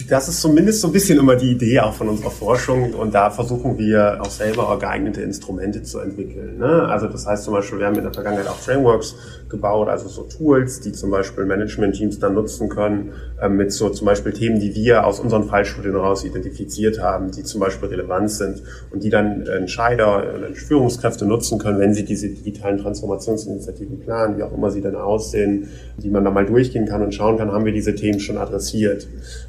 Das 0.08 0.30
ist 0.30 0.40
zumindest 0.40 0.80
so 0.80 0.88
ein 0.88 0.94
bisschen 0.94 1.20
immer 1.20 1.36
die 1.36 1.52
Idee 1.52 1.82
auch 1.82 1.94
von 1.94 2.08
unserer 2.08 2.32
Forschung 2.32 2.94
und 2.94 3.14
da 3.14 3.30
versuchen 3.30 3.78
wir 3.78 4.20
auch 4.22 4.30
selber 4.30 4.78
geeignete 4.80 5.22
Instrumente 5.22 5.84
zu 5.84 6.00
entwickeln. 6.00 6.58
Ne? 6.58 6.88
Also 6.88 7.08
das 7.08 7.26
heißt 7.26 7.44
zum 7.44 7.54
Beispiel, 7.54 7.80
wir 7.80 7.88
haben 7.88 7.96
in 7.96 8.04
der 8.04 8.14
Vergangenheit 8.14 8.48
auch 8.48 8.56
Frameworks 8.56 9.16
gebaut, 9.50 9.90
also 9.90 10.08
so 10.08 10.24
Tools, 10.24 10.80
die 10.80 10.94
zum 10.94 11.12
Beispiel 11.12 11.46
Management-Teams 11.46 12.20
dann 12.20 12.36
nutzen 12.36 12.70
können, 12.70 13.12
äh, 13.42 13.50
mit 13.50 13.74
so 13.74 13.90
zum 13.90 14.06
Beispiel 14.06 14.32
Themen, 14.32 14.60
die 14.60 14.74
wir 14.76 15.06
aus 15.06 15.20
unseren 15.20 15.46
Fallstudien 15.46 15.94
heraus 15.94 16.24
identifiziert 16.24 17.02
haben, 17.02 17.32
die 17.32 17.44
zum 17.44 17.60
Beispiel 17.60 17.90
relevant 17.90 18.32
sind 18.32 18.62
und 18.92 19.04
die 19.04 19.10
dann 19.10 19.46
Entscheider, 19.48 20.24
äh, 20.50 20.54
Führungskräfte 20.54 21.26
nutzen 21.26 21.60
können, 21.60 21.80
wenn 21.80 21.94
sie 21.94 22.06
diese 22.06 22.30
digitalen 22.30 22.78
Transformationsinitiativen 22.78 24.00
planen, 24.00 24.38
wie 24.38 24.44
auch 24.44 24.54
immer 24.54 24.72
sie 24.72 24.82
dann 24.82 24.96
aussehen, 24.96 25.68
die 25.98 26.10
man 26.10 26.24
dann 26.24 26.34
mal 26.34 26.46
durchgehen 26.46 26.86
kann 26.86 27.02
und 27.02 27.14
schauen 27.14 27.38
kann, 27.38 27.52
haben 27.52 27.66
wir 27.66 27.74
diese 27.74 27.96
Themen 27.96 28.20
schon 28.20 28.38
adressiert. 28.38 29.08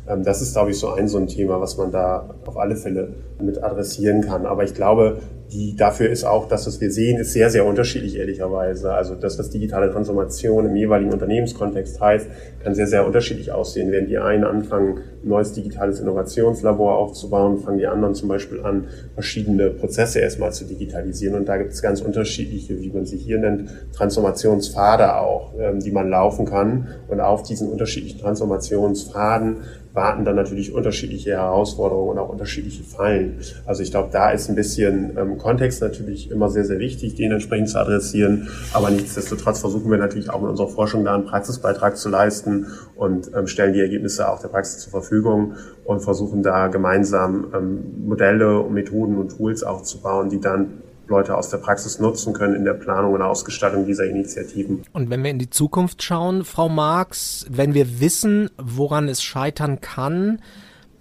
Ähm, 0.09 0.25
das 0.25 0.43
ist, 0.43 0.53
glaube 0.53 0.71
ich, 0.71 0.79
so 0.79 0.91
ein 0.91 1.09
so 1.09 1.19
ein 1.19 1.27
Thema, 1.27 1.61
was 1.61 1.77
man 1.77 1.91
da 1.91 2.35
auf 2.47 2.57
alle 2.57 2.77
Fälle 2.77 3.15
mit 3.41 3.63
adressieren 3.63 4.23
kann. 4.23 4.47
Aber 4.47 4.65
ich 4.65 4.75
glaube, 4.75 5.19
die 5.53 5.75
dafür 5.77 6.11
ist 6.11 6.25
auch, 6.25 6.47
dass 6.47 6.67
was 6.67 6.81
wir 6.81 6.91
sehen, 6.91 7.19
ist 7.19 7.33
sehr, 7.33 7.49
sehr 7.49 7.65
unterschiedlich, 7.65 8.17
ehrlicherweise. 8.17 8.93
Also 8.93 9.15
das, 9.15 9.39
was 9.39 9.49
digitale 9.49 9.91
Transformation 9.91 10.67
im 10.67 10.77
jeweiligen 10.77 11.13
Unternehmenskontext 11.13 12.01
heißt, 12.01 12.29
kann 12.63 12.75
sehr, 12.75 12.87
sehr 12.87 13.07
unterschiedlich 13.07 13.51
aussehen. 13.51 13.91
Während 13.91 14.11
die 14.11 14.19
einen 14.19 14.45
anfangen, 14.45 14.99
ein 15.23 15.29
neues 15.29 15.53
digitales 15.55 16.01
Innovationslabor 16.01 16.99
aufzubauen, 16.99 17.59
fangen 17.59 17.79
die 17.79 17.87
anderen 17.87 18.15
zum 18.15 18.29
Beispiel 18.29 18.61
an, 18.61 18.89
verschiedene 19.15 19.71
Prozesse 19.71 20.21
erstmal 20.21 20.53
zu 20.53 20.65
digitalisieren. 20.65 21.35
Und 21.35 21.49
da 21.49 21.57
gibt 21.57 21.73
es 21.73 21.81
ganz 21.81 22.03
unterschiedliche, 22.03 22.79
wie 22.81 22.91
man 22.91 23.07
sie 23.07 23.17
hier 23.17 23.39
nennt, 23.39 23.71
Transformationspfade 23.95 25.17
auch, 25.17 25.55
ähm, 25.59 25.81
die 25.81 25.93
man 25.93 26.11
laufen 26.11 26.45
kann. 26.45 26.89
Und 27.09 27.21
auf 27.21 27.43
diesen 27.43 27.69
unterschiedlichen 27.71 28.21
Transformationspfaden 28.21 29.57
warten 29.95 30.25
dann 30.25 30.37
natürlich 30.37 30.73
unterschiedliche 30.73 31.33
Herausforderungen 31.33 32.11
und 32.11 32.19
auch 32.19 32.29
unterschiedliche 32.29 32.85
Fallen. 32.85 33.39
Also 33.67 33.83
ich 33.83 33.91
glaube, 33.91 34.11
da 34.13 34.31
ist 34.31 34.49
ein 34.49 34.55
bisschen 34.55 35.17
ähm, 35.19 35.38
Kontext 35.39 35.81
natürlich 35.81 36.31
immer 36.31 36.51
sehr, 36.51 36.65
sehr 36.65 36.79
wichtig, 36.79 37.15
den 37.15 37.33
entsprechend 37.33 37.71
zu 37.71 37.79
adressieren. 37.79 38.49
Aber 38.73 38.91
nichtsdestotrotz 38.91 39.61
versuchen 39.61 39.91
wir 39.91 39.99
natürlich 39.99 40.31
auch 40.31 40.41
mit 40.41 40.51
unserer 40.51 40.69
Forschung 40.69 41.05
da 41.05 41.15
einen 41.15 41.25
Praxisbeitrag 41.25 41.97
zu 41.97 42.09
leisten 42.09 42.67
und 42.97 43.31
ähm, 43.35 43.47
stellen 43.47 43.73
die 43.73 43.81
Ergebnisse 43.81 44.29
auch 44.29 44.41
der 44.41 44.49
Praxis 44.49 44.83
zur 44.83 44.91
Verfügung 44.91 45.55
und 45.85 46.01
versuchen 46.01 46.43
da 46.43 46.69
gemeinsam 46.69 47.47
ähm, 47.55 48.07
Modelle 48.07 48.61
und 48.61 48.75
Methoden 48.75 49.17
und 49.17 49.37
Tools 49.37 49.63
aufzubauen, 49.63 50.31
die 50.31 50.41
dann 50.41 50.83
Leute 51.09 51.37
aus 51.37 51.49
der 51.49 51.59
Praxis 51.59 51.99
nutzen 51.99 52.35
können 52.35 52.55
in 52.55 52.65
der 52.65 52.75
Planung 52.75 53.15
und 53.15 53.23
Ausgestaltung 53.23 53.87
dieser 53.87 54.05
Initiativen. 54.05 54.83
Und 54.93 55.11
wenn 55.11 55.23
wir 55.25 55.31
in 55.31 55.39
die 55.39 55.51
Zukunft 55.51 56.03
schauen, 56.03 56.45
Frau 56.45 56.69
Marx, 56.69 57.47
wenn 57.51 57.75
wir 57.75 58.01
wissen, 58.01 58.51
woran 58.59 59.09
es 59.09 59.23
scheitern 59.23 59.81
kann, 59.81 60.41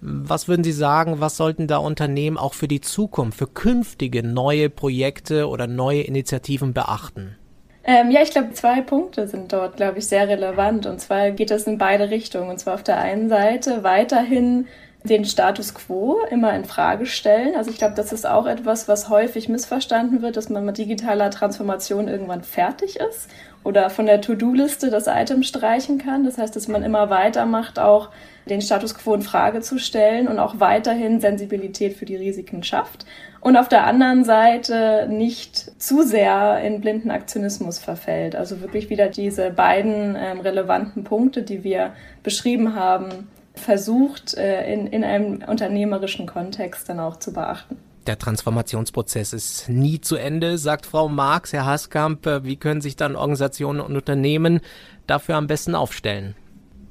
was 0.00 0.48
würden 0.48 0.64
Sie 0.64 0.72
sagen, 0.72 1.20
was 1.20 1.36
sollten 1.36 1.66
da 1.66 1.78
Unternehmen 1.78 2.36
auch 2.36 2.54
für 2.54 2.68
die 2.68 2.80
Zukunft, 2.80 3.38
für 3.38 3.46
künftige 3.46 4.22
neue 4.22 4.70
Projekte 4.70 5.48
oder 5.48 5.66
neue 5.66 6.02
Initiativen 6.02 6.72
beachten? 6.72 7.36
Ähm, 7.84 8.10
ja, 8.10 8.20
ich 8.22 8.30
glaube, 8.30 8.52
zwei 8.52 8.82
Punkte 8.82 9.28
sind 9.28 9.52
dort, 9.52 9.76
glaube 9.76 9.98
ich, 9.98 10.06
sehr 10.06 10.28
relevant. 10.28 10.86
Und 10.86 11.00
zwar 11.00 11.30
geht 11.30 11.50
es 11.50 11.66
in 11.66 11.78
beide 11.78 12.10
Richtungen. 12.10 12.50
Und 12.50 12.58
zwar 12.58 12.74
auf 12.74 12.82
der 12.82 12.98
einen 12.98 13.28
Seite 13.28 13.82
weiterhin 13.82 14.66
den 15.08 15.24
Status 15.24 15.74
quo 15.74 16.18
immer 16.30 16.54
in 16.54 16.64
Frage 16.64 17.06
stellen. 17.06 17.54
Also 17.56 17.70
ich 17.70 17.78
glaube, 17.78 17.94
das 17.94 18.12
ist 18.12 18.26
auch 18.26 18.46
etwas, 18.46 18.88
was 18.88 19.08
häufig 19.08 19.48
missverstanden 19.48 20.22
wird, 20.22 20.36
dass 20.36 20.48
man 20.48 20.64
mit 20.64 20.78
digitaler 20.78 21.30
Transformation 21.30 22.08
irgendwann 22.08 22.42
fertig 22.42 22.96
ist 22.96 23.28
oder 23.64 23.90
von 23.90 24.06
der 24.06 24.20
To-Do-Liste 24.20 24.90
das 24.90 25.06
Item 25.06 25.42
streichen 25.42 25.98
kann. 25.98 26.24
Das 26.24 26.38
heißt, 26.38 26.54
dass 26.54 26.68
man 26.68 26.82
immer 26.82 27.10
weitermacht, 27.10 27.78
auch 27.78 28.10
den 28.48 28.62
Status 28.62 28.94
quo 28.94 29.14
in 29.14 29.22
Frage 29.22 29.60
zu 29.60 29.78
stellen 29.78 30.28
und 30.28 30.38
auch 30.38 30.58
weiterhin 30.58 31.20
Sensibilität 31.20 31.94
für 31.94 32.06
die 32.06 32.16
Risiken 32.16 32.62
schafft. 32.62 33.04
Und 33.40 33.56
auf 33.56 33.68
der 33.68 33.86
anderen 33.86 34.24
Seite 34.24 35.06
nicht 35.10 35.80
zu 35.80 36.02
sehr 36.02 36.60
in 36.60 36.80
blinden 36.80 37.10
Aktionismus 37.10 37.78
verfällt. 37.78 38.34
Also 38.36 38.60
wirklich 38.60 38.90
wieder 38.90 39.08
diese 39.08 39.50
beiden 39.50 40.16
ähm, 40.16 40.40
relevanten 40.40 41.04
Punkte, 41.04 41.42
die 41.42 41.62
wir 41.62 41.92
beschrieben 42.22 42.74
haben, 42.74 43.28
versucht, 43.58 44.34
äh, 44.34 44.72
in, 44.72 44.86
in 44.86 45.04
einem 45.04 45.42
unternehmerischen 45.46 46.26
Kontext 46.26 46.88
dann 46.88 47.00
auch 47.00 47.18
zu 47.18 47.32
beachten. 47.32 47.76
Der 48.06 48.18
Transformationsprozess 48.18 49.34
ist 49.34 49.68
nie 49.68 50.00
zu 50.00 50.16
Ende, 50.16 50.56
sagt 50.56 50.86
Frau 50.86 51.08
Marx. 51.08 51.52
Herr 51.52 51.66
Haskamp, 51.66 52.26
äh, 52.26 52.44
wie 52.44 52.56
können 52.56 52.80
sich 52.80 52.96
dann 52.96 53.16
Organisationen 53.16 53.80
und 53.80 53.94
Unternehmen 53.94 54.60
dafür 55.06 55.36
am 55.36 55.46
besten 55.46 55.74
aufstellen? 55.74 56.34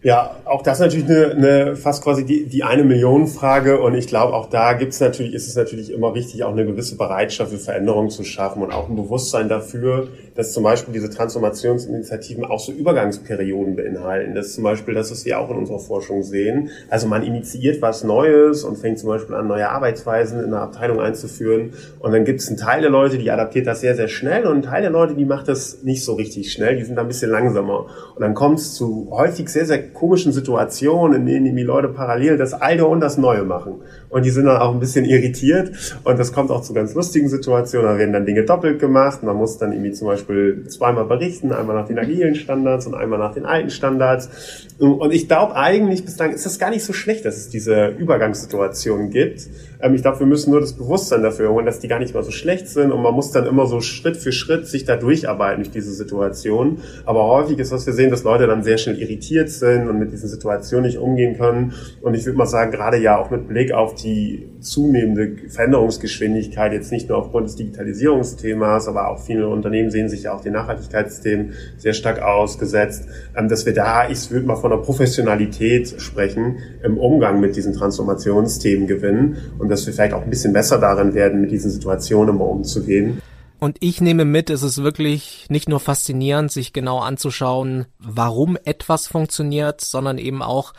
Ja, 0.03 0.35
auch 0.45 0.61
das 0.61 0.79
ist 0.79 0.85
natürlich 0.85 1.09
eine, 1.09 1.31
eine 1.31 1.75
fast 1.75 2.03
quasi 2.03 2.23
die, 2.23 2.45
die 2.45 2.63
eine 2.63 2.83
Million 2.83 3.25
Frage 3.25 3.81
und 3.81 3.95
ich 3.95 4.07
glaube 4.07 4.33
auch 4.33 4.47
da 4.47 4.73
gibt's 4.73 4.99
natürlich 4.99 5.33
ist 5.33 5.47
es 5.47 5.55
natürlich 5.55 5.91
immer 5.91 6.13
wichtig 6.13 6.43
auch 6.43 6.51
eine 6.51 6.65
gewisse 6.65 6.97
Bereitschaft 6.97 7.51
für 7.51 7.57
Veränderungen 7.57 8.11
zu 8.11 8.23
schaffen 8.23 8.61
und 8.61 8.71
auch 8.71 8.89
ein 8.89 8.95
Bewusstsein 8.95 9.49
dafür, 9.49 10.09
dass 10.37 10.53
zum 10.53 10.63
Beispiel 10.63 10.93
diese 10.93 11.09
Transformationsinitiativen 11.09 12.45
auch 12.45 12.59
so 12.59 12.71
Übergangsperioden 12.71 13.75
beinhalten. 13.75 14.35
Das 14.35 14.47
ist 14.47 14.55
zum 14.55 14.63
Beispiel 14.63 14.93
das, 14.93 15.11
was 15.11 15.25
wir 15.25 15.39
auch 15.39 15.49
in 15.49 15.57
unserer 15.57 15.79
Forschung 15.79 16.21
sehen. 16.21 16.69
Also 16.89 17.07
man 17.07 17.23
initiiert 17.23 17.81
was 17.81 18.03
Neues 18.03 18.63
und 18.63 18.77
fängt 18.77 18.99
zum 18.99 19.09
Beispiel 19.09 19.35
an, 19.35 19.47
neue 19.47 19.67
Arbeitsweisen 19.67 20.43
in 20.43 20.51
der 20.51 20.61
Abteilung 20.61 21.01
einzuführen. 21.01 21.73
Und 21.99 22.11
dann 22.11 22.23
gibt 22.23 22.39
es 22.39 22.47
einen 22.47 22.57
Teil 22.57 22.81
der 22.81 22.91
Leute, 22.91 23.17
die 23.17 23.31
adaptiert 23.31 23.65
das 23.65 23.81
sehr, 23.81 23.95
sehr 23.95 24.07
schnell 24.07 24.45
und 24.45 24.53
einen 24.53 24.61
Teil 24.61 24.83
der 24.83 24.91
Leute, 24.91 25.15
die 25.15 25.25
macht 25.25 25.47
das 25.47 25.81
nicht 25.81 26.05
so 26.05 26.13
richtig 26.13 26.51
schnell. 26.51 26.77
Die 26.77 26.83
sind 26.83 26.95
da 26.95 27.01
ein 27.01 27.07
bisschen 27.07 27.31
langsamer. 27.31 27.87
Und 28.15 28.21
dann 28.21 28.35
kommt 28.35 28.59
es 28.59 28.75
zu 28.75 29.07
häufig 29.09 29.49
sehr, 29.49 29.65
sehr 29.65 29.91
komischen 29.91 30.31
Situationen, 30.33 31.21
in 31.21 31.25
denen 31.25 31.55
die 31.55 31.63
Leute 31.63 31.87
parallel 31.87 32.37
das 32.37 32.53
Alte 32.53 32.85
und 32.85 32.99
das 32.99 33.17
Neue 33.17 33.43
machen. 33.43 33.81
Und 34.09 34.23
die 34.23 34.29
sind 34.29 34.45
dann 34.45 34.57
auch 34.57 34.71
ein 34.71 34.79
bisschen 34.79 35.03
irritiert. 35.03 35.71
Und 36.03 36.19
das 36.19 36.31
kommt 36.31 36.51
auch 36.51 36.61
zu 36.61 36.75
ganz 36.75 36.93
lustigen 36.93 37.27
Situationen. 37.27 37.87
Da 37.87 37.97
werden 37.97 38.13
dann 38.13 38.25
Dinge 38.27 38.45
doppelt 38.45 38.79
gemacht. 38.79 39.23
Man 39.23 39.35
muss 39.35 39.57
dann 39.57 39.71
irgendwie 39.71 39.93
zum 39.93 40.07
Beispiel 40.07 40.26
zweimal 40.67 41.05
berichten, 41.05 41.51
einmal 41.51 41.75
nach 41.75 41.87
den 41.87 41.99
agilen 41.99 42.35
Standards 42.35 42.87
und 42.87 42.95
einmal 42.95 43.19
nach 43.19 43.33
den 43.33 43.45
alten 43.45 43.69
Standards. 43.69 44.67
Und 44.79 45.11
ich 45.13 45.27
glaube 45.27 45.55
eigentlich 45.55 46.05
bislang 46.05 46.33
ist 46.33 46.45
das 46.45 46.59
gar 46.59 46.69
nicht 46.69 46.83
so 46.83 46.93
schlecht, 46.93 47.25
dass 47.25 47.37
es 47.37 47.49
diese 47.49 47.87
Übergangssituationen 47.87 49.09
gibt. 49.09 49.47
Ähm, 49.81 49.93
ich 49.93 50.01
glaube, 50.01 50.19
wir 50.19 50.27
müssen 50.27 50.51
nur 50.51 50.59
das 50.59 50.73
Bewusstsein 50.73 51.23
dafür 51.23 51.51
holen, 51.51 51.65
dass 51.65 51.79
die 51.79 51.87
gar 51.87 51.99
nicht 51.99 52.13
mal 52.13 52.23
so 52.23 52.31
schlecht 52.31 52.67
sind 52.67 52.91
und 52.91 53.01
man 53.01 53.13
muss 53.13 53.31
dann 53.31 53.45
immer 53.45 53.65
so 53.67 53.81
Schritt 53.81 54.17
für 54.17 54.31
Schritt 54.31 54.67
sich 54.67 54.85
da 54.85 54.95
durcharbeiten 54.95 55.63
durch 55.63 55.71
diese 55.71 55.91
Situation. 55.91 56.79
Aber 57.05 57.25
häufig 57.27 57.59
ist, 57.59 57.71
was 57.71 57.85
wir 57.85 57.93
sehen, 57.93 58.11
dass 58.11 58.23
Leute 58.23 58.47
dann 58.47 58.63
sehr 58.63 58.77
schnell 58.77 58.99
irritiert 58.99 59.49
sind 59.49 59.87
und 59.87 59.99
mit 59.99 60.11
diesen 60.11 60.29
Situationen 60.29 60.85
nicht 60.85 60.97
umgehen 60.97 61.37
können. 61.37 61.73
Und 62.01 62.13
ich 62.13 62.25
würde 62.25 62.37
mal 62.37 62.45
sagen, 62.45 62.71
gerade 62.71 62.97
ja 62.97 63.17
auch 63.17 63.29
mit 63.29 63.47
Blick 63.47 63.71
auf 63.71 63.95
die 63.95 64.47
zunehmende 64.59 65.49
Veränderungsgeschwindigkeit, 65.49 66.73
jetzt 66.73 66.91
nicht 66.91 67.09
nur 67.09 67.17
aufgrund 67.17 67.47
des 67.47 67.55
Digitalisierungsthemas, 67.55 68.87
aber 68.87 69.09
auch 69.09 69.19
viele 69.19 69.47
Unternehmen 69.47 69.91
sehen 69.91 70.09
sich 70.09 70.23
ja 70.23 70.33
auch 70.33 70.41
den 70.41 70.53
Nachhaltigkeitsthemen 70.53 71.53
sehr 71.77 71.93
stark 71.93 72.21
ausgesetzt, 72.21 73.07
ähm, 73.35 73.47
dass 73.49 73.65
wir 73.65 73.73
da, 73.73 74.09
ich 74.09 74.31
würde 74.31 74.45
mal 74.45 74.55
von 74.55 74.71
der 74.71 74.77
Professionalität 74.77 76.01
sprechen, 76.01 76.57
im 76.83 76.97
Umgang 76.97 77.39
mit 77.39 77.55
diesen 77.55 77.73
Transformationsthemen 77.73 78.87
gewinnen 78.87 79.37
und 79.67 79.71
dass 79.71 79.85
wir 79.85 79.93
vielleicht 79.93 80.13
auch 80.13 80.23
ein 80.23 80.29
bisschen 80.29 80.53
besser 80.53 80.79
darin 80.79 81.13
werden, 81.13 81.41
mit 81.41 81.51
diesen 81.51 81.69
Situationen 81.69 82.35
immer 82.35 82.45
umzugehen. 82.45 83.21
Und 83.59 83.75
ich 83.81 83.99
nehme 83.99 84.23
mit, 84.23 84.49
es 84.49 84.63
ist 84.63 84.81
wirklich 84.81 85.45
nicht 85.49 85.67
nur 85.67 85.81
faszinierend, 85.81 86.49
sich 86.49 86.71
genau 86.71 86.99
anzuschauen, 86.99 87.85
warum 87.99 88.57
etwas 88.63 89.07
funktioniert, 89.07 89.81
sondern 89.81 90.19
eben 90.19 90.41
auch, 90.41 90.71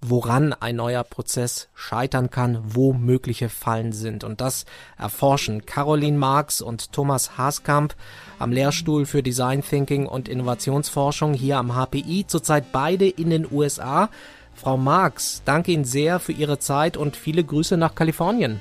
woran 0.00 0.52
ein 0.52 0.76
neuer 0.76 1.02
Prozess 1.02 1.68
scheitern 1.74 2.30
kann, 2.30 2.60
wo 2.62 2.92
mögliche 2.92 3.48
Fallen 3.48 3.90
sind. 3.90 4.22
Und 4.22 4.40
das 4.40 4.64
erforschen 4.96 5.66
Caroline 5.66 6.18
Marx 6.18 6.60
und 6.60 6.92
Thomas 6.92 7.36
Haaskamp 7.36 7.96
am 8.38 8.52
Lehrstuhl 8.52 9.06
für 9.06 9.24
Design 9.24 9.62
Thinking 9.62 10.06
und 10.06 10.28
Innovationsforschung 10.28 11.34
hier 11.34 11.56
am 11.56 11.74
HPI, 11.74 12.26
zurzeit 12.28 12.70
beide 12.70 13.08
in 13.08 13.30
den 13.30 13.50
USA. 13.50 14.08
Frau 14.56 14.76
Marx, 14.76 15.42
danke 15.44 15.72
Ihnen 15.72 15.84
sehr 15.84 16.18
für 16.18 16.32
Ihre 16.32 16.58
Zeit 16.58 16.96
und 16.96 17.16
viele 17.16 17.44
Grüße 17.44 17.76
nach 17.76 17.94
Kalifornien. 17.94 18.60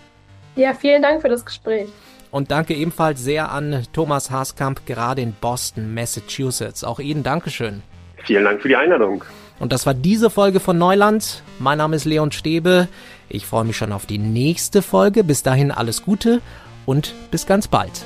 Ja, 0.55 0.73
vielen 0.73 1.01
Dank 1.01 1.21
für 1.21 1.29
das 1.29 1.45
Gespräch. 1.45 1.87
Und 2.31 2.51
danke 2.51 2.73
ebenfalls 2.73 3.23
sehr 3.23 3.51
an 3.51 3.83
Thomas 3.93 4.29
Haaskamp, 4.29 4.85
gerade 4.85 5.21
in 5.21 5.33
Boston, 5.33 5.93
Massachusetts. 5.93 6.83
Auch 6.83 6.99
Ihnen 6.99 7.23
Dankeschön. 7.23 7.81
Vielen 8.25 8.43
Dank 8.43 8.61
für 8.61 8.67
die 8.67 8.75
Einladung. 8.75 9.23
Und 9.59 9.71
das 9.71 9.85
war 9.85 9.93
diese 9.93 10.29
Folge 10.29 10.59
von 10.59 10.77
Neuland. 10.77 11.43
Mein 11.59 11.77
Name 11.77 11.95
ist 11.95 12.05
Leon 12.05 12.31
Stäbe. 12.31 12.87
Ich 13.29 13.45
freue 13.45 13.63
mich 13.63 13.77
schon 13.77 13.93
auf 13.93 14.05
die 14.05 14.17
nächste 14.17 14.81
Folge. 14.81 15.23
Bis 15.23 15.43
dahin 15.43 15.71
alles 15.71 16.03
Gute 16.03 16.41
und 16.85 17.13
bis 17.31 17.45
ganz 17.45 17.67
bald. 17.67 18.03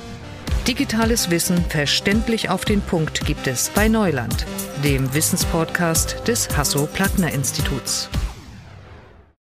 Digitales 0.66 1.30
Wissen 1.30 1.64
verständlich 1.64 2.50
auf 2.50 2.64
den 2.64 2.80
Punkt 2.82 3.24
gibt 3.24 3.46
es 3.46 3.70
bei 3.70 3.88
Neuland, 3.88 4.46
dem 4.84 5.12
Wissenspodcast 5.14 6.28
des 6.28 6.54
Hasso-Plattner-Instituts. 6.56 8.08